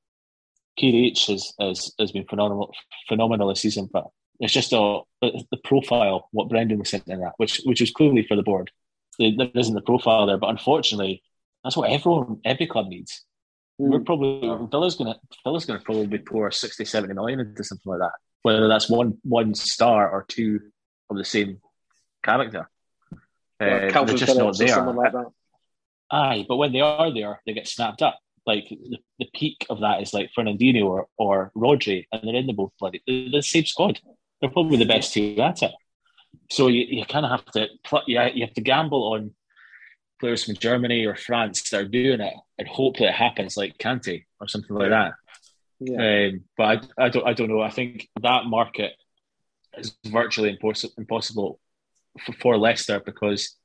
[0.79, 2.73] KDH has has, has been phenomenal
[3.07, 4.07] phenomenal this season, but
[4.39, 8.25] it's just a, the profile what Brendan was saying in that, which which was clearly
[8.27, 8.71] for the board.
[9.19, 11.21] There isn't the profile there, but unfortunately,
[11.63, 13.23] that's what everyone, every club needs.
[13.79, 13.89] Mm.
[13.89, 18.11] We're probably Villa's gonna Villa's gonna probably pour 60, 70 million into something like that.
[18.43, 20.59] Whether that's one one star or two
[21.09, 21.59] of the same
[22.23, 22.69] character.
[23.59, 24.83] uh, they're just not there.
[24.83, 25.13] Like
[26.11, 28.19] Aye, but when they are there, they get snapped up.
[28.45, 32.45] Like the, the peak of that is like Fernandinho or, or Rodri, and they're in
[32.45, 33.99] the both bloody they're the same squad.
[34.41, 35.71] They're probably the best team at it.
[36.51, 37.67] So you, you kind of have to
[38.05, 39.31] yeah you have to gamble on
[40.23, 43.77] players from Germany or France that are doing it and hope that it happens like
[43.77, 45.15] Kante or something like that.
[45.81, 46.29] Yeah.
[46.29, 47.59] Um, but I, I don't I don't know.
[47.59, 48.93] I think that market
[49.77, 50.57] is virtually
[50.97, 51.59] impossible
[52.23, 53.57] for, for Leicester because,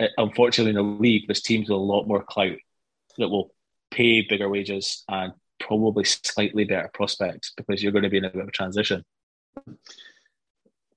[0.00, 2.58] it, uh, unfortunately, in the league, there's teams with a lot more clout
[3.18, 3.54] that will
[3.92, 8.30] pay bigger wages and probably slightly better prospects because you're going to be in a
[8.30, 9.04] bit of a transition.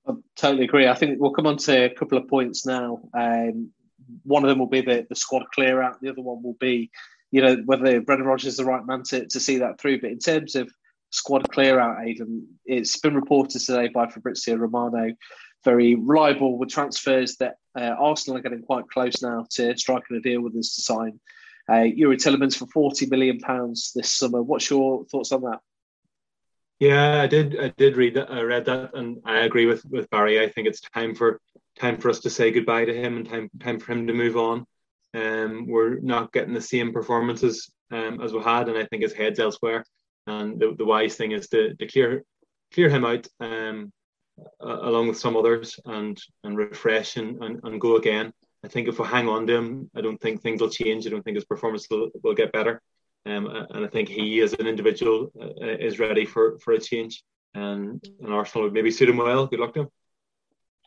[0.08, 0.88] I totally agree.
[0.88, 3.00] I think we'll come on to a couple of points now.
[3.14, 3.70] Um,
[4.24, 6.00] one of them will be the, the squad clear out.
[6.00, 6.90] The other one will be,
[7.30, 10.00] you know, whether Brendan Rodgers is the right man to, to see that through.
[10.00, 10.70] But in terms of
[11.10, 15.14] squad clear out, Aidan, it's been reported today by Fabrizio Romano,
[15.64, 20.20] very reliable with transfers that uh, Arsenal are getting quite close now to striking a
[20.20, 21.20] deal with us to sign
[21.68, 24.42] uh, Youri Tielemans for forty million pounds this summer.
[24.42, 25.60] What's your thoughts on that?
[26.78, 27.58] Yeah, I did.
[27.58, 28.30] I did read that.
[28.30, 30.40] I read that, and I agree with with Barry.
[30.40, 31.40] I think it's time for
[31.78, 34.36] time for us to say goodbye to him, and time time for him to move
[34.36, 34.66] on.
[35.14, 39.14] Um, we're not getting the same performances um, as we had, and I think his
[39.14, 39.84] head's elsewhere.
[40.26, 42.24] And the, the wise thing is to, to clear
[42.74, 43.92] clear him out um,
[44.60, 48.32] along with some others and and refresh and, and, and go again.
[48.64, 51.06] I think if we hang on to him, I don't think things will change.
[51.06, 52.82] I don't think his performance will, will get better.
[53.24, 57.22] Um, and I think he, as an individual, uh, is ready for, for a change.
[57.54, 59.46] And, and Arsenal would maybe suit him well.
[59.46, 59.88] Good luck to him.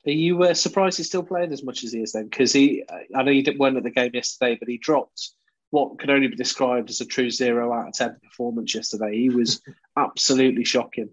[0.05, 2.25] Are you uh, surprised he's still playing as much as he is then?
[2.25, 2.83] Because he,
[3.15, 5.31] I know he didn't win at the game yesterday, but he dropped
[5.69, 9.15] what can only be described as a true zero out of ten performance yesterday.
[9.15, 9.61] He was
[9.97, 11.09] absolutely shocking.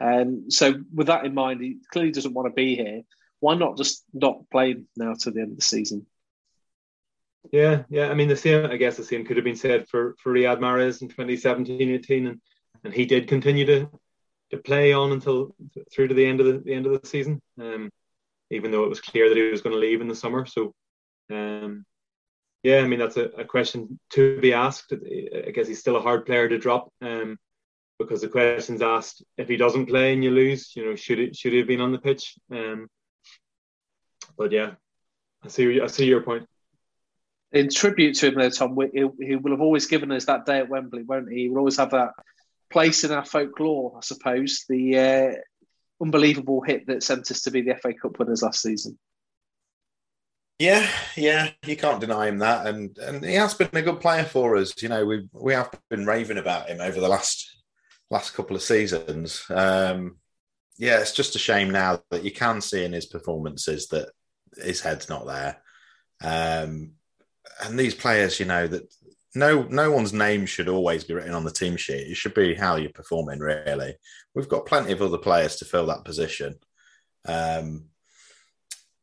[0.00, 3.02] Um, so, with that in mind, he clearly doesn't want to be here
[3.40, 6.06] why not just not play now to the end of the season?
[7.52, 8.08] Yeah, yeah.
[8.08, 8.66] I mean, the same.
[8.66, 12.40] I guess the same could have been said for for Riyad Mahrez in 2017-18, and
[12.82, 13.88] and he did continue to
[14.50, 15.54] to play on until
[15.92, 17.40] through to the end of the, the end of the season.
[17.60, 17.90] Um,
[18.50, 20.46] even though it was clear that he was going to leave in the summer.
[20.46, 20.74] So,
[21.32, 21.84] um,
[22.62, 24.92] yeah, I mean that's a, a, question to be asked.
[24.92, 26.92] I guess he's still a hard player to drop.
[27.00, 27.38] Um,
[27.98, 31.36] because the question's asked if he doesn't play and you lose, you know, should it
[31.36, 32.34] should he have been on the pitch?
[32.50, 32.88] Um,
[34.36, 34.72] but yeah,
[35.42, 35.80] I see.
[35.80, 36.46] I see your point.
[37.52, 40.58] In tribute to him, though, Tom, he, he will have always given us that day
[40.58, 41.42] at Wembley, won't he?
[41.42, 42.10] He will always have that
[42.70, 44.64] place in our folklore, I suppose.
[44.68, 45.32] The uh,
[46.00, 48.98] unbelievable hit that sent us to be the FA Cup winners last season.
[50.58, 54.24] Yeah, yeah, you can't deny him that, and and he has been a good player
[54.24, 54.72] for us.
[54.82, 57.46] You know, we we have been raving about him over the last
[58.10, 59.44] last couple of seasons.
[59.50, 60.16] Um,
[60.78, 64.08] yeah, it's just a shame now that you can see in his performances that
[64.56, 65.62] his head's not there.
[66.22, 66.92] Um,
[67.62, 68.92] and these players, you know, that
[69.36, 72.08] no no one's name should always be written on the team sheet.
[72.08, 73.38] It should be how you're performing.
[73.38, 73.94] Really,
[74.34, 76.56] we've got plenty of other players to fill that position.
[77.26, 77.84] Um,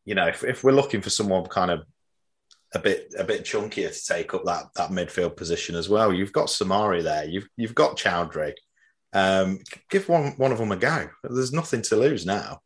[0.06, 1.84] you know, if, if we're looking for someone kind of
[2.74, 6.34] a bit a bit chunkier to take up that that midfield position as well, you've
[6.34, 7.26] got Soumaré there.
[7.26, 8.54] You've you've got Choudhury.
[9.14, 11.10] Um, give one one of them a go.
[11.24, 12.62] There's nothing to lose now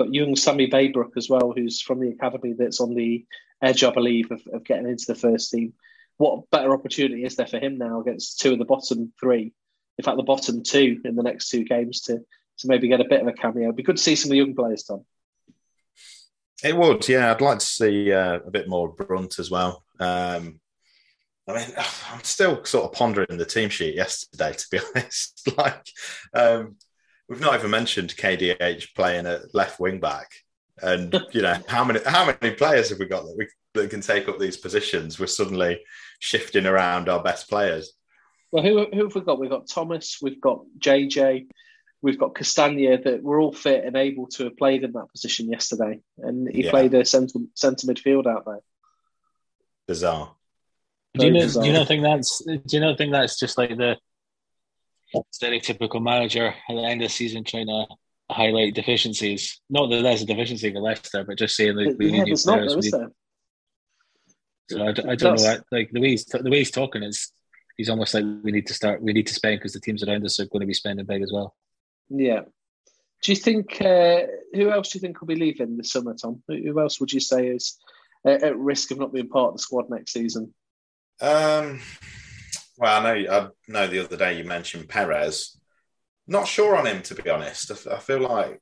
[0.00, 3.24] got young Sammy Braybrooke as well, who's from the academy that's on the
[3.62, 5.74] edge, I believe, of, of getting into the first team.
[6.20, 9.54] What better opportunity is there for him now against two of the bottom three?
[9.98, 12.18] In fact, the bottom two in the next two games to
[12.58, 13.64] to maybe get a bit of a cameo.
[13.64, 15.06] It'd be good to see some of the young players, Tom.
[16.62, 17.30] It would, yeah.
[17.30, 19.82] I'd like to see uh, a bit more Brunt as well.
[19.98, 20.60] Um,
[21.48, 21.66] I mean,
[22.12, 25.48] I'm still sort of pondering the team sheet yesterday, to be honest.
[25.56, 25.86] like,
[26.34, 26.76] um,
[27.30, 30.32] We've not even mentioned KDH playing at left wing back,
[30.82, 34.00] and you know how many how many players have we got that we that can
[34.00, 35.20] take up these positions?
[35.20, 35.80] We're suddenly
[36.20, 37.92] shifting around our best players.
[38.52, 39.40] Well, who, who have we got?
[39.40, 41.48] We've got Thomas, we've got JJ,
[42.02, 45.48] we've got Castagna that were all fit and able to have played in that position
[45.48, 46.70] yesterday, and he yeah.
[46.70, 48.60] played a centre centre midfield out there.
[49.88, 50.34] Bizarre.
[51.18, 53.76] Do you, know, do you not think that's do you not think that's just like
[53.76, 53.96] the
[55.34, 57.86] stereotypical manager at the end of the season trying to
[58.30, 59.60] highlight deficiencies.
[59.68, 62.36] Not that there's a deficiency for Leicester, but just saying that we yeah, need new
[62.36, 62.92] players.
[62.92, 63.10] Not, need...
[64.70, 65.44] So I, I don't That's...
[65.44, 65.56] know.
[65.72, 67.32] Like the way he's the way he's talking is
[67.76, 69.02] he's almost like we need to start.
[69.02, 71.22] We need to spend because the teams around us are going to be spending big
[71.22, 71.54] as well.
[72.08, 72.42] Yeah.
[73.22, 74.22] Do you think uh,
[74.54, 76.42] who else do you think will be leaving this summer, Tom?
[76.48, 77.78] Who else would you say is
[78.24, 80.54] at risk of not being part of the squad next season?
[81.20, 81.80] Um,
[82.78, 85.58] well, I know I know the other day you mentioned Perez.
[86.26, 87.86] Not sure on him to be honest.
[87.88, 88.60] I, feel like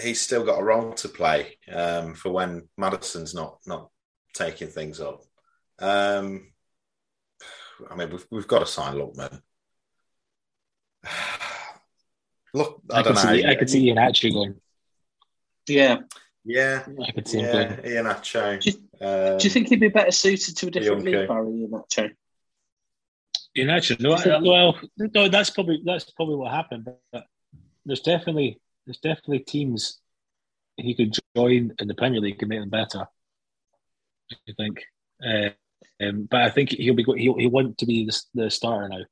[0.00, 3.88] he's still got a role to play um, for when Maddison's not not
[4.32, 5.24] taking things up.
[5.78, 6.52] Um,
[7.90, 9.40] I mean, we've we've got to sign Lookman.
[12.54, 13.20] Look, I, I don't know.
[13.20, 14.60] See, I could see Iheanacho going.
[15.66, 15.98] Yeah.
[16.44, 17.92] Yeah, I could see yeah, him going.
[17.92, 18.60] Iheanacho.
[18.60, 18.70] Do,
[19.06, 22.10] um, do you think he'd be better suited to a different league, Barry, Iheanacho?
[23.54, 24.00] United.
[24.00, 26.88] No, well, no, that's probably that's probably what happened.
[27.12, 27.26] But
[27.84, 30.00] there's definitely there's definitely teams
[30.76, 33.06] he could join in the Premier League and make them better.
[34.48, 34.82] I think,
[35.26, 35.50] uh,
[36.04, 39.04] um, but I think he'll be he'll he want to be the, the starter now.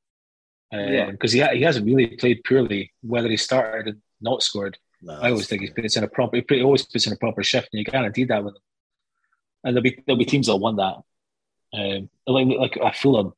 [0.73, 2.93] Um, yeah, because he he hasn't really played poorly.
[3.03, 6.41] Whether he started and not scored, no, I always think he puts in a proper.
[6.49, 8.63] He always puts in a proper shift, and you guaranteed that with him.
[9.65, 10.97] And there'll be there'll be teams that want that.
[11.73, 13.33] Um, like like a Fulham,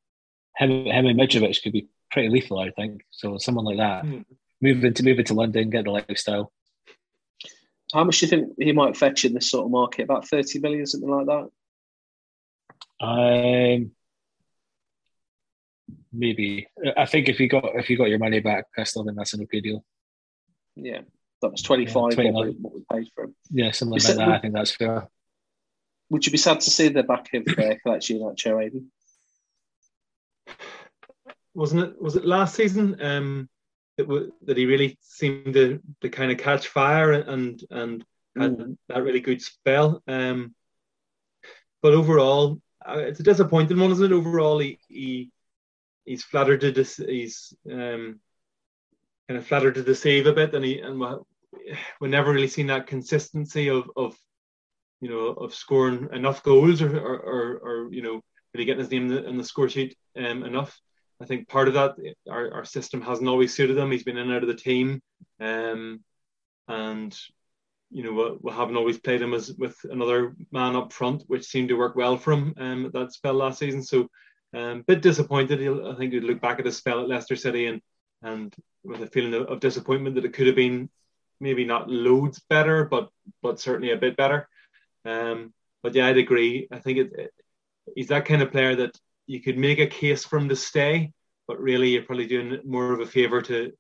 [0.56, 3.02] him him and Mitrovic could be pretty lethal, I think.
[3.10, 4.24] So someone like that, mm.
[4.60, 6.52] move into move into London, get the lifestyle.
[7.92, 10.04] How much do you think he might fetch in this sort of market?
[10.04, 11.48] About thirty million, something like that.
[13.02, 13.90] Um,
[16.12, 16.68] maybe.
[16.96, 19.34] I think if you got if you got your money back, I still think that's
[19.34, 19.84] an okay deal.
[20.76, 21.00] Yeah,
[21.42, 22.14] that was twenty five.
[22.16, 23.34] Yeah, what, what, we paid for him.
[23.50, 24.28] Yeah, something like that.
[24.28, 25.08] I think that's fair.
[26.10, 28.92] Would you be sad to see the back of uh, Kelechi Iheanacho, Aidan?
[31.54, 32.00] Wasn't it?
[32.00, 33.02] Was it last season?
[33.02, 33.48] Um,
[33.98, 38.04] that, w- that he really seemed to, to kind of catch fire and and
[38.36, 38.76] had mm.
[38.88, 40.02] that really good spell.
[40.06, 40.54] Um,
[41.82, 44.14] but overall, uh, it's a disappointing one, isn't it?
[44.14, 45.30] Overall, he, he
[46.04, 48.20] he's flattered to dis- he's um,
[49.28, 51.00] kind of flattered to deceive a bit, and he and
[52.00, 54.16] we never really seen that consistency of of
[55.00, 58.20] you know of scoring enough goals or or, or, or you know
[58.54, 60.78] really getting his name in the, in the score sheet um, enough.
[61.20, 61.94] I think part of that
[62.28, 63.90] our, our system hasn't always suited him.
[63.90, 65.00] He's been in and out of the team,
[65.40, 66.02] um,
[66.68, 67.16] and
[67.92, 71.68] you know we, haven't always played him as with another man up front, which seemed
[71.68, 73.82] to work well for him um, at that spell last season.
[73.82, 74.08] So
[74.54, 75.60] um, a bit disappointed.
[75.60, 77.80] He'll, I think he'd look back at his spell at Leicester City and
[78.22, 80.88] and with a feeling of, of disappointment that it could have been
[81.40, 83.10] maybe not loads better, but
[83.42, 84.48] but certainly a bit better.
[85.04, 85.52] Um,
[85.82, 86.68] but yeah, I'd agree.
[86.70, 87.30] I think it, it,
[87.94, 91.12] he's that kind of player that you could make a case for him to stay,
[91.46, 93.72] but really you're probably doing more of a favour to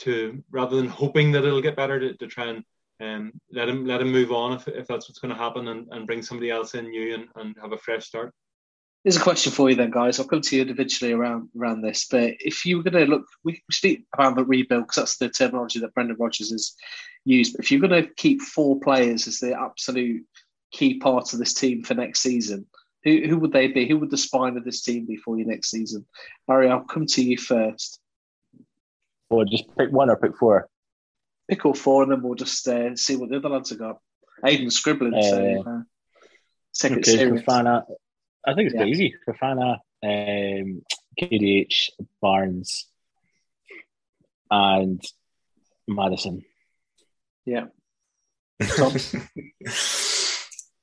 [0.00, 2.64] to rather than hoping that it'll get better to, to try and
[3.00, 5.86] um, let him let him move on if, if that's what's going to happen and,
[5.92, 8.32] and bring somebody else in new and, and have a fresh start.
[9.04, 10.18] Here's a question for you then, guys.
[10.18, 13.24] I'll come to you individually around around this, but if you were going to look,
[13.44, 16.74] we speak about the rebuild because that's the terminology that Brendan Rodgers has
[17.24, 17.52] used.
[17.54, 20.24] But if you're going to keep four players as the absolute
[20.72, 22.66] key part of this team for next season,
[23.04, 23.86] who who would they be?
[23.86, 26.04] Who would the spine of this team be for you next season?
[26.48, 28.00] Barry, I'll come to you first.
[29.30, 30.68] Or just pick one or pick four.
[31.48, 33.98] Pick all four, and then we'll just uh, see what the other lads have got.
[34.44, 35.80] Aidan scribbling, uh, so uh,
[36.72, 37.42] second okay, serious.
[37.42, 37.84] Fofana,
[38.46, 38.84] I think it's yeah.
[38.84, 39.14] easy.
[39.26, 40.82] Fofana, um,
[41.20, 42.86] KDH, Barnes,
[44.50, 45.02] and
[45.88, 46.44] Maddison.
[47.44, 47.66] Yeah.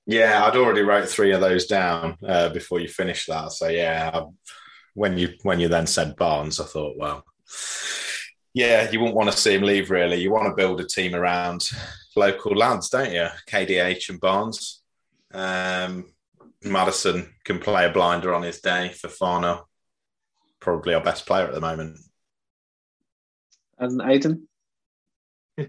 [0.06, 3.51] yeah, I'd already wrote three of those down uh, before you finished that.
[3.51, 4.23] So yeah, I,
[4.93, 7.23] when you when you then said Barnes, I thought, well,
[8.55, 9.91] yeah, you wouldn't want to see him leave.
[9.91, 11.67] Really, you want to build a team around
[12.15, 13.27] local lads, don't you?
[13.49, 14.81] KDH and Barnes.
[15.33, 16.05] Um,
[16.63, 18.93] Maddison can play a blinder on his day.
[18.93, 19.61] for Fofana,
[20.61, 21.99] probably our best player at the moment.
[23.77, 24.47] And Aidan?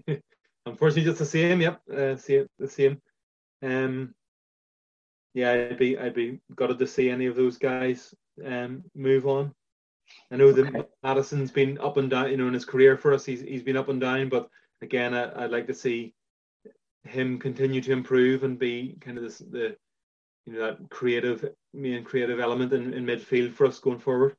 [0.65, 1.59] Unfortunately, just the same.
[1.59, 3.01] Yep, uh, see it the same.
[3.61, 4.15] Um,
[5.33, 9.53] yeah, I'd be I'd be gutted to see any of those guys um, move on.
[10.31, 10.63] I know okay.
[10.63, 13.25] that Maddison's been up and down, you know, in his career for us.
[13.25, 14.49] He's he's been up and down, but
[14.81, 16.13] again, I, would like to see
[17.05, 19.77] him continue to improve and be kind of this, the
[20.45, 24.35] you know that creative main creative element in, in midfield for us going forward.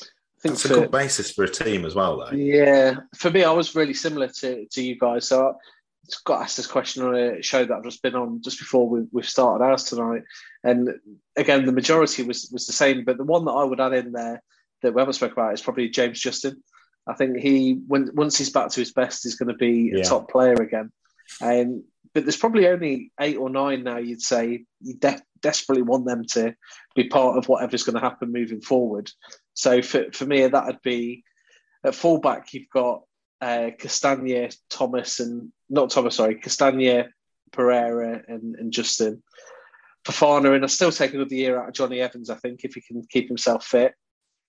[0.00, 2.36] I think it's a good basis for a team as well, though.
[2.36, 5.28] Yeah, for me, I was really similar to, to you guys.
[5.28, 5.52] So I
[6.24, 9.06] got asked this question on a show that I've just been on just before we,
[9.10, 10.22] we've started ours tonight,
[10.62, 10.90] and
[11.36, 13.04] again, the majority was was the same.
[13.04, 14.42] But the one that I would add in there
[14.84, 16.62] that we haven't spoken about is probably James Justin.
[17.06, 20.04] I think he, when once he's back to his best, he's going to be a
[20.04, 20.90] top player again.
[21.40, 21.82] And
[22.14, 23.98] but there's probably only eight or nine now.
[23.98, 26.54] You'd say you de- desperately want them to
[26.94, 29.10] be part of whatever's going to happen moving forward.
[29.52, 31.24] So for for me, that would be
[31.84, 32.54] at fullback.
[32.54, 33.02] You've got
[33.40, 36.16] uh, Castagne, Thomas, and not Thomas.
[36.16, 37.08] Sorry, Castagne,
[37.52, 39.22] Pereira, and, and Justin.
[40.04, 42.30] Fofana, and I still take another year out of Jonny Evans.
[42.30, 43.94] I think if he can keep himself fit.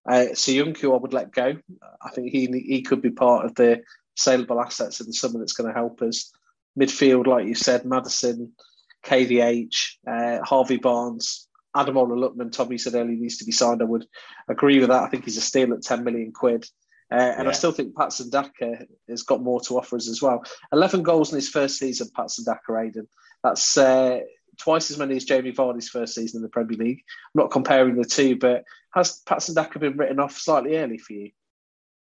[0.08, 1.58] Uh, Soyuncu, I would let go.
[2.01, 3.82] I think he he could be part of the
[4.16, 6.32] saleable assets in the summer that's going to help us
[6.80, 8.51] midfield, like you said, Maddison,
[9.06, 12.51] KDH, uh, Harvey Barnes, Ademola Lookman.
[12.51, 13.82] Tommy said earlier needs to be signed.
[13.82, 14.06] I would
[14.47, 15.03] agree with that.
[15.03, 16.66] I think he's a steal at 10 million quid.
[17.12, 17.49] Uh, and yeah.
[17.49, 20.43] I still think Patson Daka has got more to offer us as well.
[20.74, 23.08] 11 goals in his first season, Patson Daka, Aidan.
[23.43, 24.22] That's uh,
[24.58, 27.03] twice as many as Jamie Vardy's first season in the Premier League.
[27.34, 31.14] I'm not comparing the two, but has Patson Daka been written off slightly early for
[31.14, 31.32] you?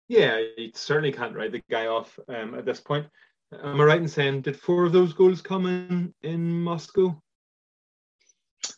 [0.09, 3.07] Yeah, you certainly can't write the guy off um, at this point.
[3.53, 7.21] Am I right in saying did four of those goals come in in Moscow?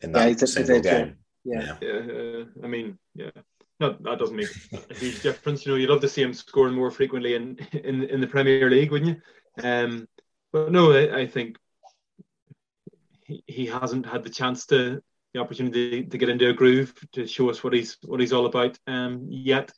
[0.03, 1.17] In that yeah, single game.
[1.45, 1.77] Yeah.
[1.81, 1.89] yeah.
[1.91, 3.31] Uh, I mean, yeah.
[3.81, 4.49] No, that doesn't make
[4.91, 5.65] a huge difference.
[5.65, 8.69] You know, you'd love to see him scoring more frequently in in, in the Premier
[8.69, 9.65] League, wouldn't you?
[9.65, 10.07] Um,
[10.53, 11.57] but no, I, I think
[13.31, 15.01] he, he hasn't had the chance to
[15.33, 18.47] the opportunity to get into a groove to show us what he's what he's all
[18.47, 19.71] about um, yet.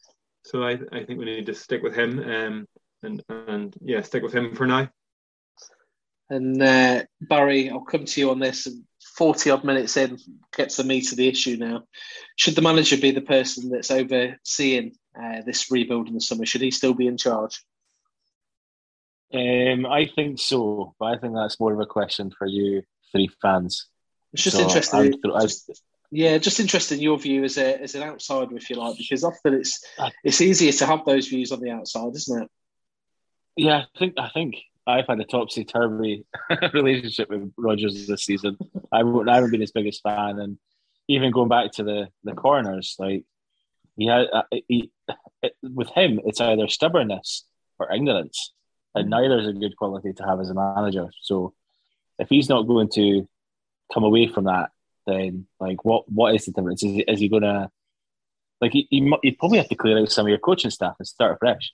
[0.45, 2.69] So I, I think we need to stick with him um,
[3.03, 4.89] and and yeah, stick with him for now.
[6.31, 8.69] And uh, Barry, I'll come to you on this.
[9.17, 10.19] Forty odd minutes in,
[10.57, 11.83] gets the meat of the issue now.
[12.37, 16.47] Should the manager be the person that's overseeing uh, this rebuild in the summer?
[16.47, 17.63] Should he still be in charge?
[19.35, 22.83] Um, I think so, but I think that's more of a question for you
[23.13, 23.89] three fans.
[24.33, 25.15] It's just so interesting.
[25.41, 28.97] Just, yeah, just interested in your view as a as an outsider, if you like,
[28.97, 29.85] because often it's
[30.25, 32.51] it's easier to have those views on the outside, isn't it?
[33.57, 34.57] Yeah, I think I think
[34.87, 36.25] I've had a topsy turvy
[36.73, 38.59] relationship with Rodgers this season.
[38.91, 40.59] I, I haven't been his biggest fan, and
[41.09, 43.25] even going back to the the corners, like
[43.97, 44.91] he had uh, he,
[45.63, 47.45] with him, it's either stubbornness
[47.79, 48.53] or ignorance,
[48.95, 51.11] and neither is a good quality to have as a manager.
[51.21, 51.55] So
[52.19, 53.29] if he's not going to
[53.93, 54.71] come away from that,
[55.07, 56.83] then like what what is the difference?
[56.83, 57.71] Is, is he going to
[58.61, 61.07] like you, you, you probably have to clear out some of your coaching staff and
[61.07, 61.73] start fresh.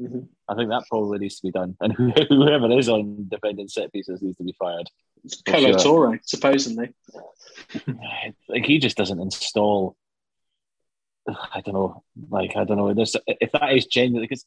[0.00, 0.20] Mm-hmm.
[0.48, 1.92] I think that probably needs to be done, and
[2.28, 4.88] whoever is on defending set pieces needs to be fired.
[5.46, 6.18] Kolo Touré.
[6.24, 6.94] Supposedly.
[8.48, 9.96] like he just doesn't install.
[11.28, 12.02] I don't know.
[12.30, 12.94] Like I don't know.
[12.94, 14.46] There's, if that is genuine, because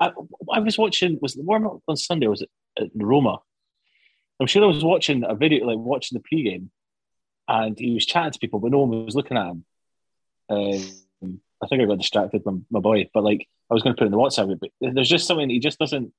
[0.00, 0.10] I,
[0.52, 2.26] I was watching was the warm up on Sunday.
[2.26, 3.38] Was it at Roma?
[4.40, 6.68] I'm sure I was watching a video, like watching the pregame,
[7.46, 9.64] and he was chatting to people, but no one was looking at him.
[10.48, 13.98] Um, I think I got distracted by my boy, but like I was going to
[13.98, 16.12] put in the WhatsApp, but there's just something he just doesn't.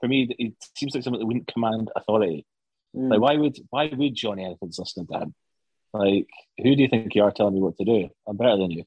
[0.00, 2.46] For me, it seems like something that wouldn't command authority.
[2.94, 3.10] Mm.
[3.10, 5.34] Like why would why would Jonny Evans listen to him?
[5.92, 6.26] Like
[6.58, 8.08] who do you think you are telling me what to do?
[8.26, 8.84] I'm better than you.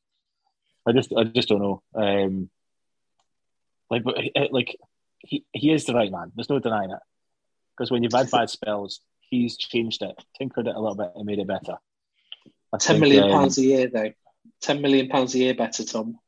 [0.88, 1.84] I just I just don't know.
[1.96, 2.50] Um,
[3.90, 4.18] like but
[4.52, 4.78] like
[5.20, 6.32] he he is the right man.
[6.36, 7.00] There's no denying it.
[7.76, 11.26] Because when you've had bad spells, he's changed it, tinkered it a little bit, and
[11.26, 11.78] made it better.
[12.74, 14.12] I Ten think, million um, pounds a year, though.
[14.62, 16.20] Ten million pounds a year better, Tom.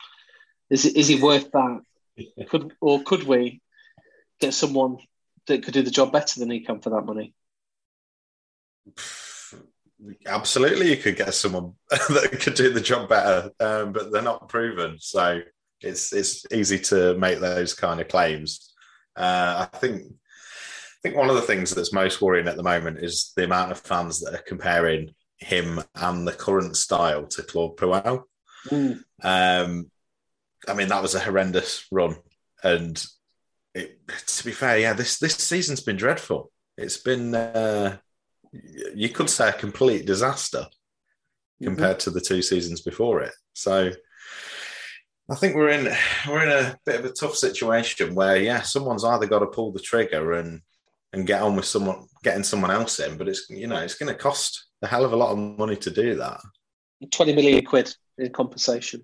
[0.69, 1.81] Is is he worth that?
[2.49, 3.61] Could or could we
[4.39, 4.97] get someone
[5.47, 7.33] that could do the job better than he can for that money?
[10.25, 14.49] Absolutely, you could get someone that could do the job better, um, but they're not
[14.49, 14.97] proven.
[14.99, 15.41] So
[15.81, 18.73] it's it's easy to make those kind of claims.
[19.15, 20.13] Uh, I think
[21.03, 23.79] think one of the things that's most worrying at the moment is the amount of
[23.79, 28.23] fans that are comparing him and the current style to Claude Puel.
[28.69, 29.03] Mm.
[29.21, 29.91] Um,
[30.67, 32.15] I mean, that was a horrendous run,
[32.63, 33.05] and
[33.75, 36.51] it, to be fair, yeah, this this season's been dreadful.
[36.77, 37.97] It's been, uh,
[38.95, 41.65] you could say, a complete disaster mm-hmm.
[41.65, 43.33] compared to the two seasons before it.
[43.53, 43.91] So.
[45.31, 45.87] I think we're in
[46.27, 49.71] we're in a bit of a tough situation where yeah, someone's either got to pull
[49.71, 50.61] the trigger and
[51.13, 53.17] and get on with someone getting someone else in.
[53.17, 55.75] But it's you know it's going to cost a hell of a lot of money
[55.77, 56.41] to do that.
[57.11, 59.03] Twenty million quid in compensation.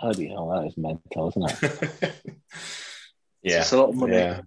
[0.00, 2.14] Holy hell, that is mental, isn't it?
[3.42, 4.16] yeah, it's a lot of money.
[4.16, 4.40] Yeah.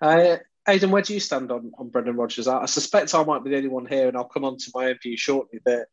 [0.00, 0.36] Uh,
[0.68, 2.46] Aidan, where do you stand on, on Brendan Rodgers?
[2.46, 4.70] I, I, suspect I might be the only one here, and I'll come on to
[4.74, 5.60] my own view shortly.
[5.64, 5.86] But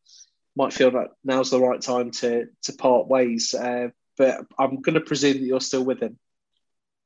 [0.54, 3.54] might feel that now's the right time to to part ways.
[3.54, 6.18] Uh, but I'm going to presume that you're still with him.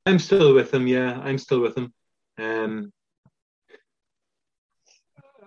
[0.07, 0.87] I'm still with him.
[0.87, 1.93] Yeah, I'm still with him.
[2.37, 2.93] Um,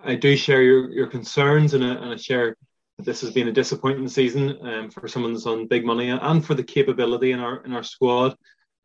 [0.05, 2.57] I do share your, your concerns, and I, and I share
[2.99, 6.45] that this has been a disappointing season um, for someone that's on big money and
[6.45, 8.37] for the capability in our in our squad.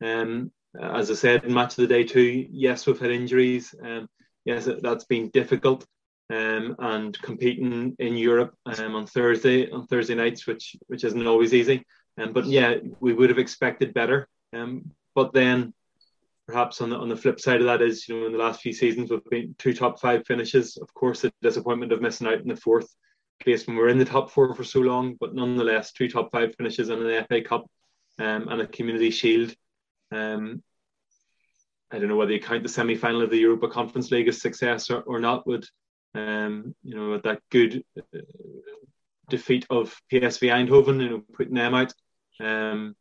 [0.02, 0.50] Um,
[0.80, 3.74] as I said match of the day too, yes, we've had injuries.
[3.84, 4.08] Um,
[4.46, 5.86] yes, that's been difficult.
[6.28, 11.52] Um, and competing in Europe um, on Thursday on Thursday nights, which which isn't always
[11.52, 11.84] easy.
[12.18, 14.26] Um, but yeah, we would have expected better.
[14.54, 15.72] Um, but then
[16.46, 18.60] perhaps on the on the flip side of that is, you know, in the last
[18.60, 20.76] few seasons we've been two top five finishes.
[20.76, 22.94] Of course, the disappointment of missing out in the fourth
[23.40, 26.54] place when we're in the top four for so long, but nonetheless, two top five
[26.54, 27.66] finishes in an FA Cup
[28.18, 29.54] um, and a Community Shield.
[30.12, 30.62] Um,
[31.90, 34.40] I don't know whether you count the semi final of the Europa Conference League as
[34.40, 35.46] success or, or not.
[35.46, 35.66] With
[36.14, 38.18] um, you know, with that good uh,
[39.30, 41.92] defeat of PSV Eindhoven, you know, putting them out.
[42.38, 42.94] Um,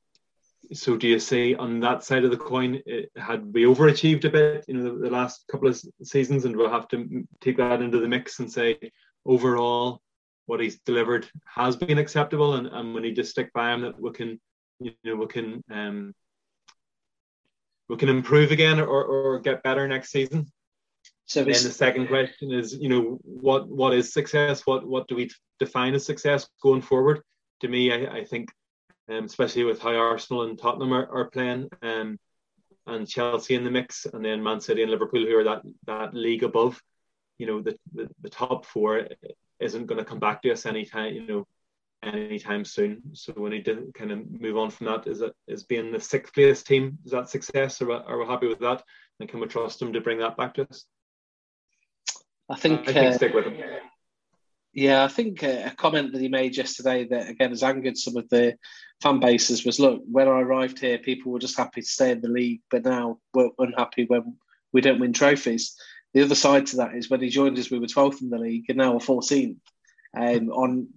[0.74, 4.30] so do you say on that side of the coin, it, had we overachieved a
[4.30, 7.82] bit, you know, the, the, last couple of seasons, and we'll have to take that
[7.82, 8.92] into the mix and say
[9.26, 10.02] overall
[10.46, 14.00] what he's delivered has been acceptable, and, and we need to stick by him that
[14.00, 14.40] we can
[14.80, 16.14] you know we can um,
[17.88, 20.52] we can improve again or, or get better next season.
[21.28, 24.66] So then the second question is, you know, what what is success?
[24.66, 27.22] What what do we define as success going forward?
[27.62, 28.52] To me, I, I think,
[29.10, 32.20] um, especially with how Arsenal and Tottenham are, are playing, um,
[32.88, 36.14] and Chelsea in the mix, and then Man City and Liverpool who are that that
[36.14, 36.82] league above,
[37.38, 39.08] you know, the the, the top four
[39.60, 41.48] isn't going to come back to us anytime, you know,
[42.04, 43.02] anytime soon.
[43.14, 45.08] So we need to kind of move on from that.
[45.08, 47.00] Is it is being the sixth place team?
[47.06, 47.82] Is that success?
[47.82, 48.84] Or are we happy with that?
[49.20, 50.86] And can we trust them to bring that back to us?
[52.50, 52.82] I think.
[52.90, 53.58] I think uh, stick with them.
[54.76, 58.18] Yeah, I think uh, a comment that he made yesterday that again has angered some
[58.18, 58.58] of the
[59.02, 62.20] fan bases was look, when I arrived here, people were just happy to stay in
[62.20, 64.36] the league, but now we're unhappy when
[64.74, 65.78] we don't win trophies.
[66.14, 68.38] The other side to that is when he joined us, we were 12th in the
[68.38, 69.56] league and now we're 14th
[70.18, 70.88] um, on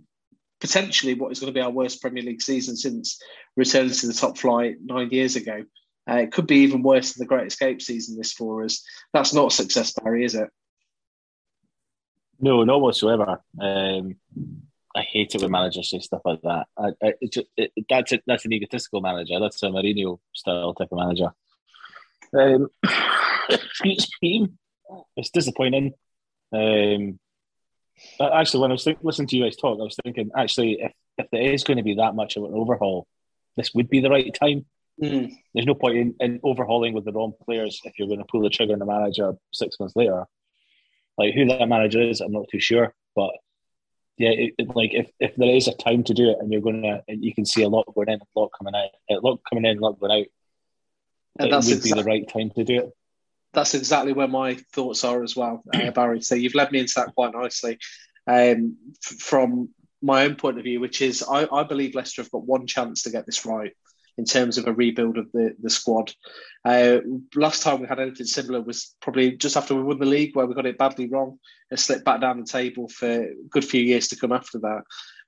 [0.60, 3.22] potentially what is going to be our worst Premier League season since
[3.56, 5.64] returning to the top flight nine years ago.
[6.10, 8.82] Uh, it could be even worse than the Great Escape season this for us.
[9.12, 10.48] That's not success, Barry, is it?
[12.40, 13.42] No, not whatsoever.
[13.60, 14.16] Um,
[14.94, 16.66] I hate it when managers say stuff like that.
[16.76, 19.38] I, I, it, it, that's a, that's an egotistical manager.
[19.40, 21.32] That's a Mourinho style type of manager.
[22.36, 22.68] Um,
[25.16, 25.94] it's disappointing.
[26.52, 27.18] Um,
[28.20, 30.92] actually, when I was think, listening to you guys talk, I was thinking actually, if,
[31.18, 33.06] if there is going to be that much of an overhaul,
[33.56, 34.66] this would be the right time.
[35.02, 35.32] Mm.
[35.54, 38.42] There's no point in, in overhauling with the wrong players if you're going to pull
[38.42, 40.26] the trigger on the manager six months later.
[41.18, 43.32] Like who that manager is, I'm not too sure, but
[44.16, 46.62] yeah, it, it, like if, if there is a time to do it, and you're
[46.62, 49.64] gonna, you can see a lot going in, a lot coming out, a lot coming
[49.64, 50.26] in, a lot going out.
[51.40, 52.92] And it would be the right time to do it.
[53.52, 56.20] That's exactly where my thoughts are as well, uh, Barry.
[56.20, 57.78] So you've led me into that quite nicely.
[58.26, 59.70] Um, from
[60.02, 63.02] my own point of view, which is I, I believe Leicester have got one chance
[63.02, 63.72] to get this right
[64.18, 66.12] in terms of a rebuild of the, the squad.
[66.64, 66.98] Uh,
[67.34, 70.44] last time we had anything similar was probably just after we won the league, where
[70.44, 71.38] we got it badly wrong
[71.70, 74.82] and slipped back down the table for a good few years to come after that.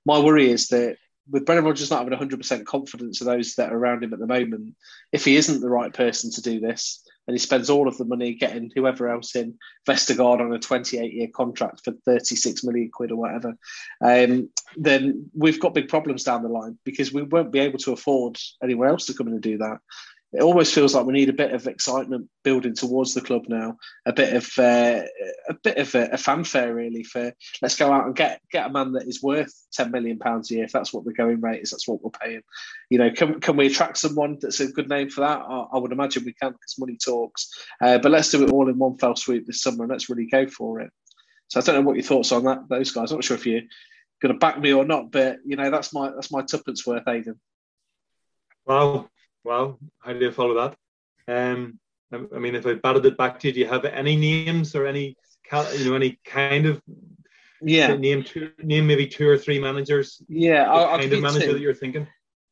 [0.05, 0.97] My worry is that
[1.29, 4.27] with Brendan Rodgers not having 100% confidence of those that are around him at the
[4.27, 4.75] moment,
[5.13, 8.05] if he isn't the right person to do this, and he spends all of the
[8.05, 9.57] money getting whoever else in
[9.87, 13.55] Vestergaard on a 28 year contract for 36 million quid or whatever,
[14.01, 17.93] um, then we've got big problems down the line because we won't be able to
[17.93, 19.77] afford anyone else to come in and do that
[20.33, 23.77] it almost feels like we need a bit of excitement building towards the club now,
[24.05, 25.03] a bit of uh,
[25.49, 28.69] a bit of a, a, fanfare really for let's go out and get get a
[28.71, 31.61] man that is worth ten million pounds a year if that's what the going rate
[31.61, 32.41] is, that's what we're paying.
[32.89, 35.39] You know, can can we attract someone that's a good name for that?
[35.41, 37.49] I, I would imagine we can because money talks.
[37.81, 40.27] Uh, but let's do it all in one fell swoop this summer and let's really
[40.27, 40.91] go for it.
[41.49, 43.11] So I don't know what your thoughts on that, those guys.
[43.11, 43.63] I'm not sure if you're
[44.21, 47.05] going to back me or not, but you know that's my that's my tuppence worth,
[47.05, 47.37] Aidan.
[48.65, 49.10] Well,
[49.43, 50.75] Wow, how do you follow that?
[51.27, 51.79] Um,
[52.13, 54.85] I mean, if I batted it back to you, do you have any names or
[54.85, 55.15] any,
[55.51, 56.81] you know, any kind of
[57.61, 60.21] yeah name two, name maybe two or three managers?
[60.27, 61.53] Yeah, I'll, I'll kind of manager two.
[61.53, 62.07] that you're thinking.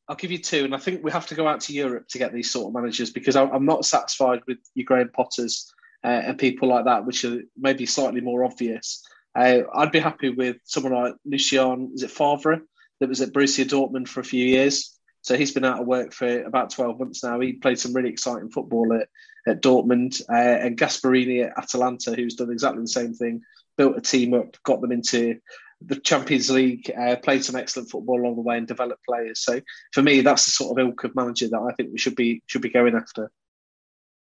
[0.07, 2.17] I'll give you two, and I think we have to go out to Europe to
[2.17, 5.71] get these sort of managers because I'm not satisfied with your Graham Potters
[6.03, 9.05] uh, and people like that, which are maybe slightly more obvious.
[9.35, 12.61] Uh, I'd be happy with someone like Lucien, is it Favre,
[12.99, 14.98] that was at Borussia Dortmund for a few years.
[15.21, 17.39] So he's been out of work for about 12 months now.
[17.39, 19.09] He played some really exciting football at,
[19.47, 23.41] at Dortmund uh, and Gasperini at Atalanta, who's done exactly the same thing,
[23.77, 25.39] built a team up, got them into
[25.81, 29.41] the Champions League, uh, played some excellent football along the way and developed players.
[29.41, 29.61] So
[29.93, 32.43] for me, that's the sort of ilk of manager that I think we should be
[32.47, 33.31] should be going after.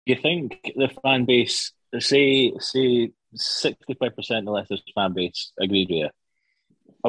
[0.05, 5.51] You think the fan base, say say sixty five percent of the Leicester's fan base
[5.59, 6.09] agreed with you,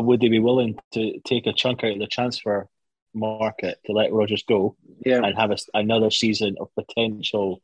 [0.02, 2.68] would they be willing to take a chunk out of the transfer
[3.18, 5.22] market to let Rodgers go yeah.
[5.22, 7.60] and have a, another season of potential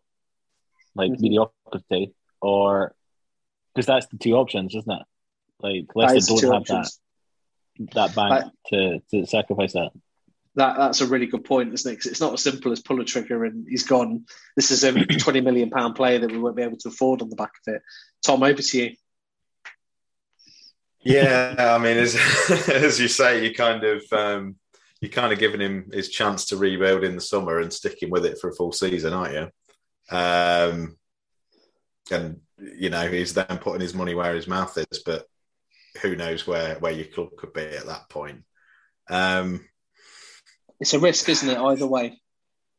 [0.94, 1.22] like mm-hmm.
[1.22, 2.94] mediocrity, or
[3.74, 5.02] because that's the two options, isn't it?
[5.60, 7.00] Like Leicester don't have options.
[7.92, 9.90] that that bank to to sacrifice that.
[10.56, 11.96] That that's a really good point, isn't it?
[11.96, 14.24] Because it's not as simple as pull a trigger and he's gone.
[14.54, 17.30] This is a twenty million pound player that we won't be able to afford on
[17.30, 17.82] the back of it.
[18.24, 18.94] Tom, over to you.
[21.00, 22.16] Yeah, I mean, as
[22.68, 24.56] as you say, you kind of um,
[25.04, 28.24] you're kind of giving him his chance to rebuild in the summer and sticking with
[28.24, 30.16] it for a full season, aren't you?
[30.16, 30.96] Um,
[32.10, 35.26] and you know he's then putting his money where his mouth is, but
[36.00, 38.44] who knows where where your club could be at that point.
[39.10, 39.66] Um,
[40.80, 41.58] it's a risk, isn't it?
[41.58, 42.18] Either way,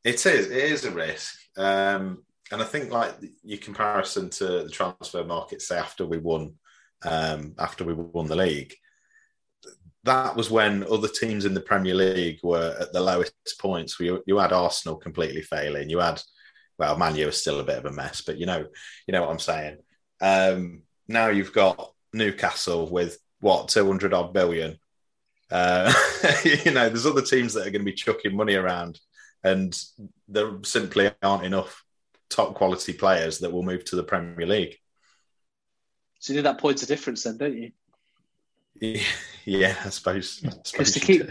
[0.03, 0.47] it is.
[0.47, 3.13] It is a risk, um, and I think like
[3.43, 6.55] your comparison to the transfer market, say after we won,
[7.03, 8.73] um, after we won the league,
[10.05, 13.99] that was when other teams in the Premier League were at the lowest points.
[13.99, 15.89] You, you had Arsenal completely failing.
[15.89, 16.21] You had,
[16.77, 18.67] well, Man U was still a bit of a mess, but you know,
[19.07, 19.77] you know what I'm saying.
[20.21, 24.77] Um, now you've got Newcastle with what 200 odd billion.
[25.49, 25.91] Uh,
[26.43, 28.99] you know, there's other teams that are going to be chucking money around,
[29.43, 29.75] and
[30.27, 31.83] there simply aren't enough
[32.29, 34.77] top quality players that will move to the Premier League.
[36.19, 37.71] So you need that point of difference, then, don't you?
[39.47, 40.39] Yeah, I suppose.
[40.39, 41.21] Because to keep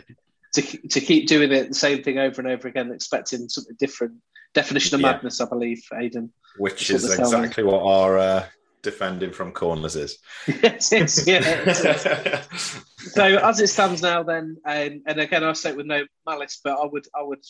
[0.54, 4.14] to, to keep doing it the same thing over and over again, expecting something different.
[4.54, 5.12] Definition of yeah.
[5.12, 6.32] madness, I believe, Aidan.
[6.58, 8.46] Which is exactly what our uh,
[8.82, 10.18] defending from corners is.
[10.46, 12.42] yes, yes, yeah.
[12.98, 16.60] so as it stands now, then, um, and again, I say it with no malice,
[16.62, 17.44] but I would, I would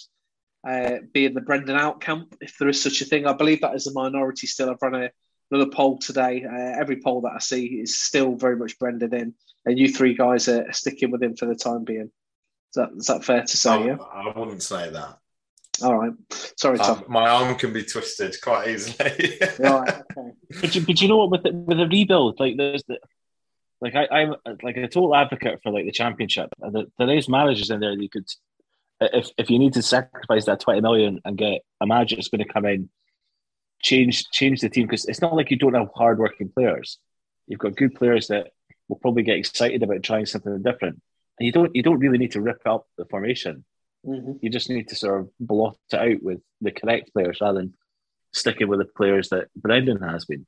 [0.66, 3.26] uh, be in the Brendan out camp if there is such a thing.
[3.26, 4.70] I believe that is a minority still.
[4.70, 5.10] I've run a,
[5.50, 6.44] another poll today.
[6.44, 9.34] Uh, every poll that I see is still very much Brendan in
[9.66, 12.10] and you three guys are sticking with him for the time being.
[12.10, 13.70] Is that, is that fair to say?
[13.70, 15.18] I, yeah, I wouldn't say that.
[15.82, 16.12] All right,
[16.56, 16.98] sorry, Tom.
[16.98, 19.38] Um, my arm can be twisted quite easily.
[19.58, 20.30] right, okay.
[20.60, 21.30] But you, but you know what?
[21.30, 22.98] With the, with a rebuild, like there's the,
[23.80, 26.50] like I, I'm like a total advocate for like the championship.
[26.60, 28.26] There, there is managers in there that you could,
[29.00, 32.46] if if you need to sacrifice that twenty million and get a manager that's going
[32.46, 32.88] to come in,
[33.84, 36.98] change change the team because it's not like you don't have hardworking players.
[37.46, 38.48] You've got good players that
[38.88, 41.00] will probably get excited about trying something different.
[41.38, 43.64] And you don't you don't really need to rip up the formation.
[44.06, 44.32] Mm-hmm.
[44.40, 47.74] You just need to sort of blot it out with the correct players rather than
[48.32, 50.46] sticking with the players that Brendan has been.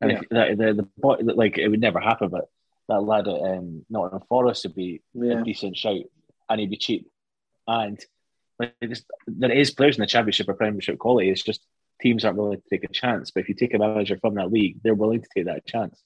[0.00, 0.18] And yeah.
[0.54, 0.88] the, the,
[1.22, 2.46] the, like it would never happen, but
[2.88, 5.40] that lad at um, Nottingham Forest would be yeah.
[5.40, 6.04] a decent shout,
[6.48, 7.06] and he'd be cheap.
[7.66, 7.98] And
[8.58, 8.74] like
[9.26, 11.30] there is players in the Championship or Premiership quality.
[11.30, 11.62] It's just
[12.02, 13.30] teams aren't willing to take a chance.
[13.30, 16.02] But if you take a manager from that league, they're willing to take that chance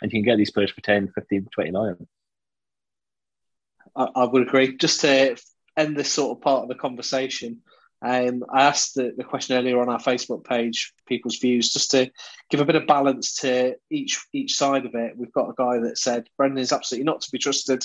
[0.00, 2.08] and you can get these players for 10, 15, 20 million.
[3.96, 4.76] I, I would agree.
[4.76, 5.36] Just to
[5.76, 7.62] end this sort of part of the conversation,
[8.00, 12.08] um, I asked the, the, question earlier on our Facebook page, people's views, just to
[12.48, 15.16] give a bit of balance to each each side of it.
[15.16, 17.82] We've got a guy that said Brendan is absolutely not to be trusted.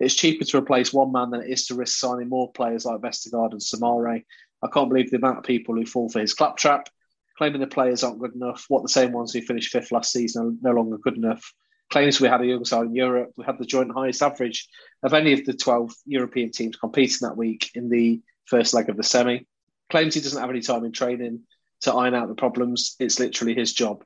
[0.00, 3.02] It's cheaper to replace one man than it is to risk signing more players like
[3.02, 4.24] Vestergaard and Soumaré.
[4.62, 6.88] I can't believe the amount of people who fall for his claptrap
[7.36, 8.66] claiming the players aren't good enough.
[8.68, 11.52] What the same ones who finished fifth last season are no longer good enough.
[11.90, 13.32] Claims we had a young side in Europe.
[13.36, 14.68] We had the joint highest average
[15.02, 18.96] of any of the 12 European teams competing that week in the first leg of
[18.96, 19.46] the semi.
[19.90, 21.40] Claims he doesn't have any time in training
[21.82, 22.96] to iron out the problems.
[22.98, 24.04] It's literally his job.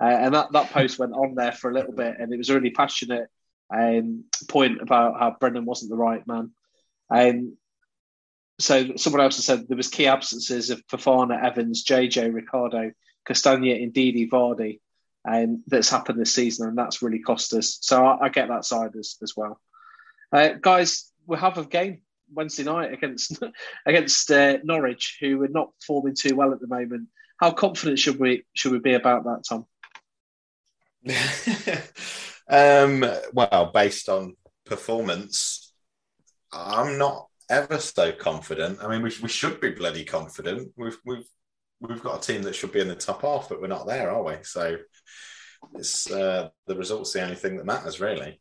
[0.00, 2.50] Uh, and that, that post went on there for a little bit, and it was
[2.50, 3.28] a really passionate
[3.70, 6.52] um, point about how Brendan wasn't the right man.
[7.10, 7.56] Um,
[8.58, 12.92] so someone else has said there was key absences of Fofana, Evans, JJ, Ricardo,
[13.28, 14.80] Castagne, Ndidi, Vardy,
[15.24, 17.78] and um, that's happened this season, and that's really cost us.
[17.80, 19.60] So I, I get that side as, as well.
[20.32, 22.02] Uh, guys, we have a game
[22.32, 23.38] Wednesday night against
[23.86, 27.08] against uh, Norwich, who are not performing too well at the moment.
[27.38, 29.66] How confident should we should we be about that, Tom?
[32.48, 35.72] um, well, based on performance,
[36.52, 38.78] I'm not ever so confident.
[38.82, 40.72] I mean, we, we should be bloody confident.
[40.76, 41.26] We've we've
[41.80, 44.10] we've got a team that should be in the top half, but we're not there,
[44.10, 44.34] are we?
[44.42, 44.78] So
[45.74, 48.40] it's uh, the results the only thing that matters, really.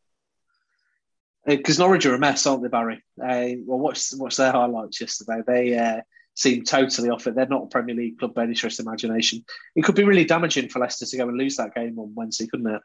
[1.46, 3.04] Because uh, Norwich are a mess, aren't they, Barry?
[3.22, 5.42] Uh, well, watch watch their highlights yesterday.
[5.46, 6.02] They uh,
[6.36, 7.36] seem totally off it.
[7.36, 9.44] They're not a Premier League club by any stretch of imagination.
[9.76, 12.48] It could be really damaging for Leicester to go and lose that game on Wednesday,
[12.48, 12.82] couldn't it?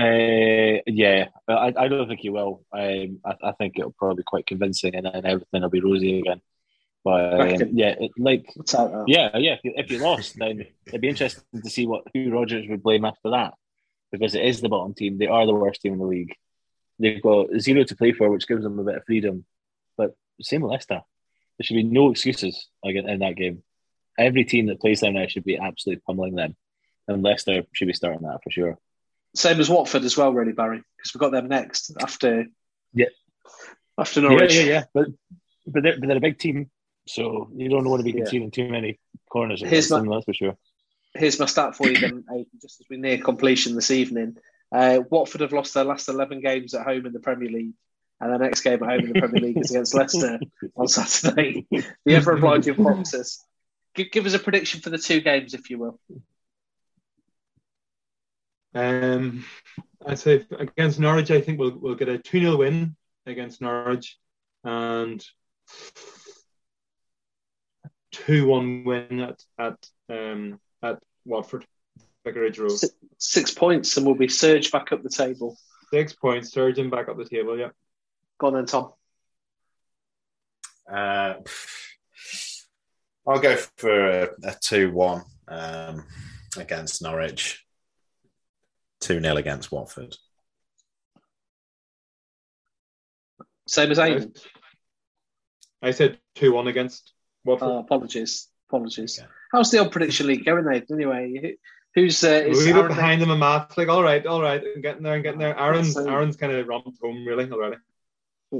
[0.00, 2.64] Uh, yeah, I, I don't think he will.
[2.72, 6.20] Um, I, I think it'll probably be quite convincing, and then everything will be rosy
[6.20, 6.40] again.
[7.04, 8.46] But um, yeah, it, like
[9.06, 9.54] yeah, yeah.
[9.54, 12.82] If you, if you lost, then it'd be interesting to see what who Rodgers would
[12.82, 13.54] blame after that,
[14.12, 15.18] because it is the bottom team.
[15.18, 16.34] They are the worst team in the league.
[16.98, 19.44] They've got zero to play for, which gives them a bit of freedom.
[19.96, 21.02] But same with Leicester.
[21.58, 23.62] There should be no excuses again in that game.
[24.18, 26.56] Every team that plays them now should be absolutely pummeling them,
[27.08, 28.78] and Leicester should be starting that for sure.
[29.34, 32.46] Same as Watford as well, really, Barry, because we've got them next after.
[32.92, 33.06] Yeah.
[33.96, 34.54] After Norwich.
[34.54, 34.84] Yeah, yeah, yeah.
[34.92, 35.06] But
[35.66, 36.70] but they're, but they're a big team,
[37.06, 38.64] so you don't want to be conceding yeah.
[38.64, 38.98] too many
[39.30, 39.62] corners.
[39.64, 40.56] Here's my, them, that's for sure.
[41.14, 42.24] Here's my stat for you, then,
[42.62, 44.36] just as we near completion this evening.
[44.72, 47.72] Uh, Watford have lost their last 11 games at home in the Premier League,
[48.20, 50.38] and their next game at home in the Premier League is against Leicester
[50.76, 51.66] on Saturday.
[51.70, 53.44] The ever obliging Foxes.
[53.94, 55.98] Give, give us a prediction for the two games, if you will.
[58.74, 59.44] Um,
[60.06, 62.96] I'd say against Norwich, I think we'll we'll get a 2 0 win
[63.26, 64.16] against Norwich
[64.64, 65.24] and
[68.12, 71.66] 2 1 win at at um, at Watford,
[72.24, 72.72] Vicarage Road.
[72.72, 75.56] Six, six, points, and we'll be surged back up the table.
[75.92, 77.58] Six points, surging back up the table.
[77.58, 77.70] Yeah.
[78.38, 78.92] Go on then, Tom.
[80.90, 81.34] Uh,
[83.26, 86.04] I'll go for a, a 2 1 um,
[86.56, 87.64] against Norwich,
[89.00, 90.16] 2 0 against Watford.
[93.66, 94.32] Same as Aidan.
[95.82, 97.12] I said 2 1 against
[97.44, 97.68] Watford.
[97.68, 98.48] Oh, apologies.
[98.68, 99.18] Apologies.
[99.18, 99.28] Okay.
[99.52, 100.96] How's the old prediction league going, Aidan?
[100.96, 101.56] Anyway,
[101.94, 103.76] who's uh, is we behind them in maths?
[103.76, 105.58] Like, all right, all right, I'm getting there, I'm getting there.
[105.58, 107.76] Aaron's so, Aaron's kind of romped home really already.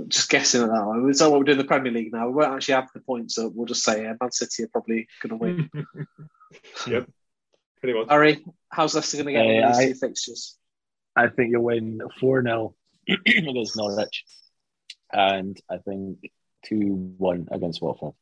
[0.09, 1.13] Just guessing at that one.
[1.15, 2.29] So what we're doing in the Premier League now.
[2.29, 5.09] We won't actually have the points, so we'll just say uh, Man City are probably
[5.21, 5.71] going to win.
[6.87, 7.09] yep,
[7.81, 8.09] pretty much.
[8.09, 10.57] Harry, how's Leicester going to get uh, on these fixtures?
[11.17, 12.75] I think you'll win four 0
[13.09, 14.25] against Norwich,
[15.13, 16.19] and I think
[16.65, 18.13] two one against Watford.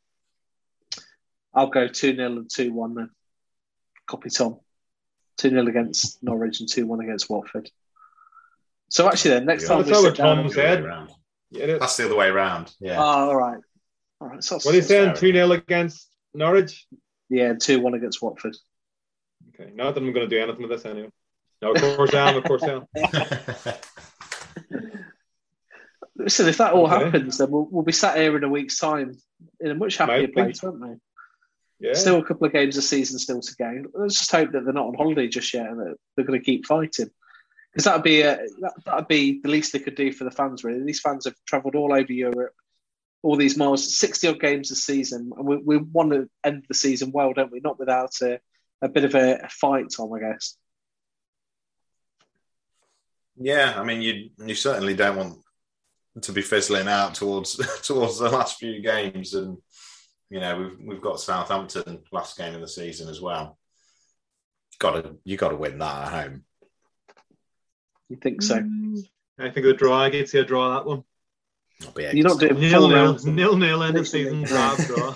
[1.53, 3.09] I'll go 2 0 and 2 1 then.
[4.07, 4.59] Copy Tom.
[5.37, 7.69] 2 0 against Norwich and 2 1 against Watford.
[8.89, 10.85] So actually, then next yeah, time that's we sit Tom said.
[11.51, 12.71] Yeah, that's the other way around.
[12.79, 12.97] Yeah.
[12.97, 13.59] Oh, all right.
[14.21, 14.43] All right.
[14.43, 15.15] So what are you saying?
[15.15, 16.87] 2 0 against Norwich?
[17.29, 18.55] Yeah, 2 1 against Watford.
[19.59, 19.71] Okay.
[19.73, 21.09] Not that I'm going to do anything with this anyway.
[21.61, 22.37] No, of course I am.
[22.37, 22.87] Of course I am.
[26.15, 27.05] Listen, if that all okay.
[27.05, 29.17] happens, then we'll, we'll be sat here in a week's time
[29.59, 30.95] in a much happier Might place, won't we?
[31.79, 31.93] Yeah.
[31.93, 33.83] Still a couple of games of season still to go.
[33.93, 36.45] Let's just hope that they're not on holiday just yet and that they're going to
[36.45, 37.09] keep fighting.
[37.71, 40.63] Because that'd be a, that, that'd be the least they could do for the fans.
[40.63, 42.55] Really, these fans have travelled all over Europe,
[43.21, 46.73] all these miles, sixty odd games a season, and we, we want to end the
[46.73, 47.59] season well, don't we?
[47.59, 48.39] Not without a,
[48.81, 50.11] a bit of a, a fight, Tom.
[50.13, 50.57] I guess.
[53.37, 55.37] Yeah, I mean, you you certainly don't want
[56.21, 59.57] to be fizzling out towards towards the last few games, and
[60.29, 63.57] you know we've we've got Southampton last game of the season as well.
[64.79, 66.43] Got to you got to win that at home.
[68.09, 68.59] You think so?
[68.59, 68.99] Mm.
[69.37, 70.01] I think the draw.
[70.01, 71.03] I get to a draw that one.
[71.95, 75.13] You're not doing nil nil nil nil end of season draw.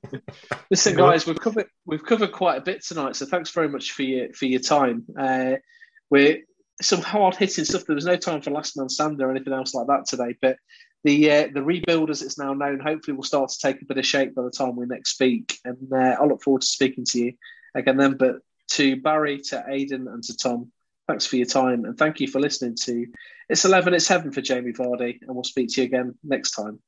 [0.70, 4.02] Listen, guys, we've covered we've covered quite a bit tonight, so thanks very much for
[4.02, 5.04] your for your time.
[5.16, 5.54] Uh,
[6.10, 6.38] we're
[6.82, 7.84] some hard hitting stuff.
[7.86, 10.56] There was no time for last man stand or anything else like that today, but
[11.04, 13.98] the uh, the rebuild, as it's now known, hopefully will start to take a bit
[13.98, 15.58] of shape by the time we next speak.
[15.64, 17.32] And uh, I look forward to speaking to you
[17.74, 18.16] again then.
[18.16, 18.36] But
[18.72, 20.72] to Barry, to Aidan, and to Tom,
[21.06, 23.06] thanks for your time and thank you for listening to
[23.48, 25.20] It's 11, It's Heaven for Jamie Vardy.
[25.22, 26.80] And we'll speak to you again next time.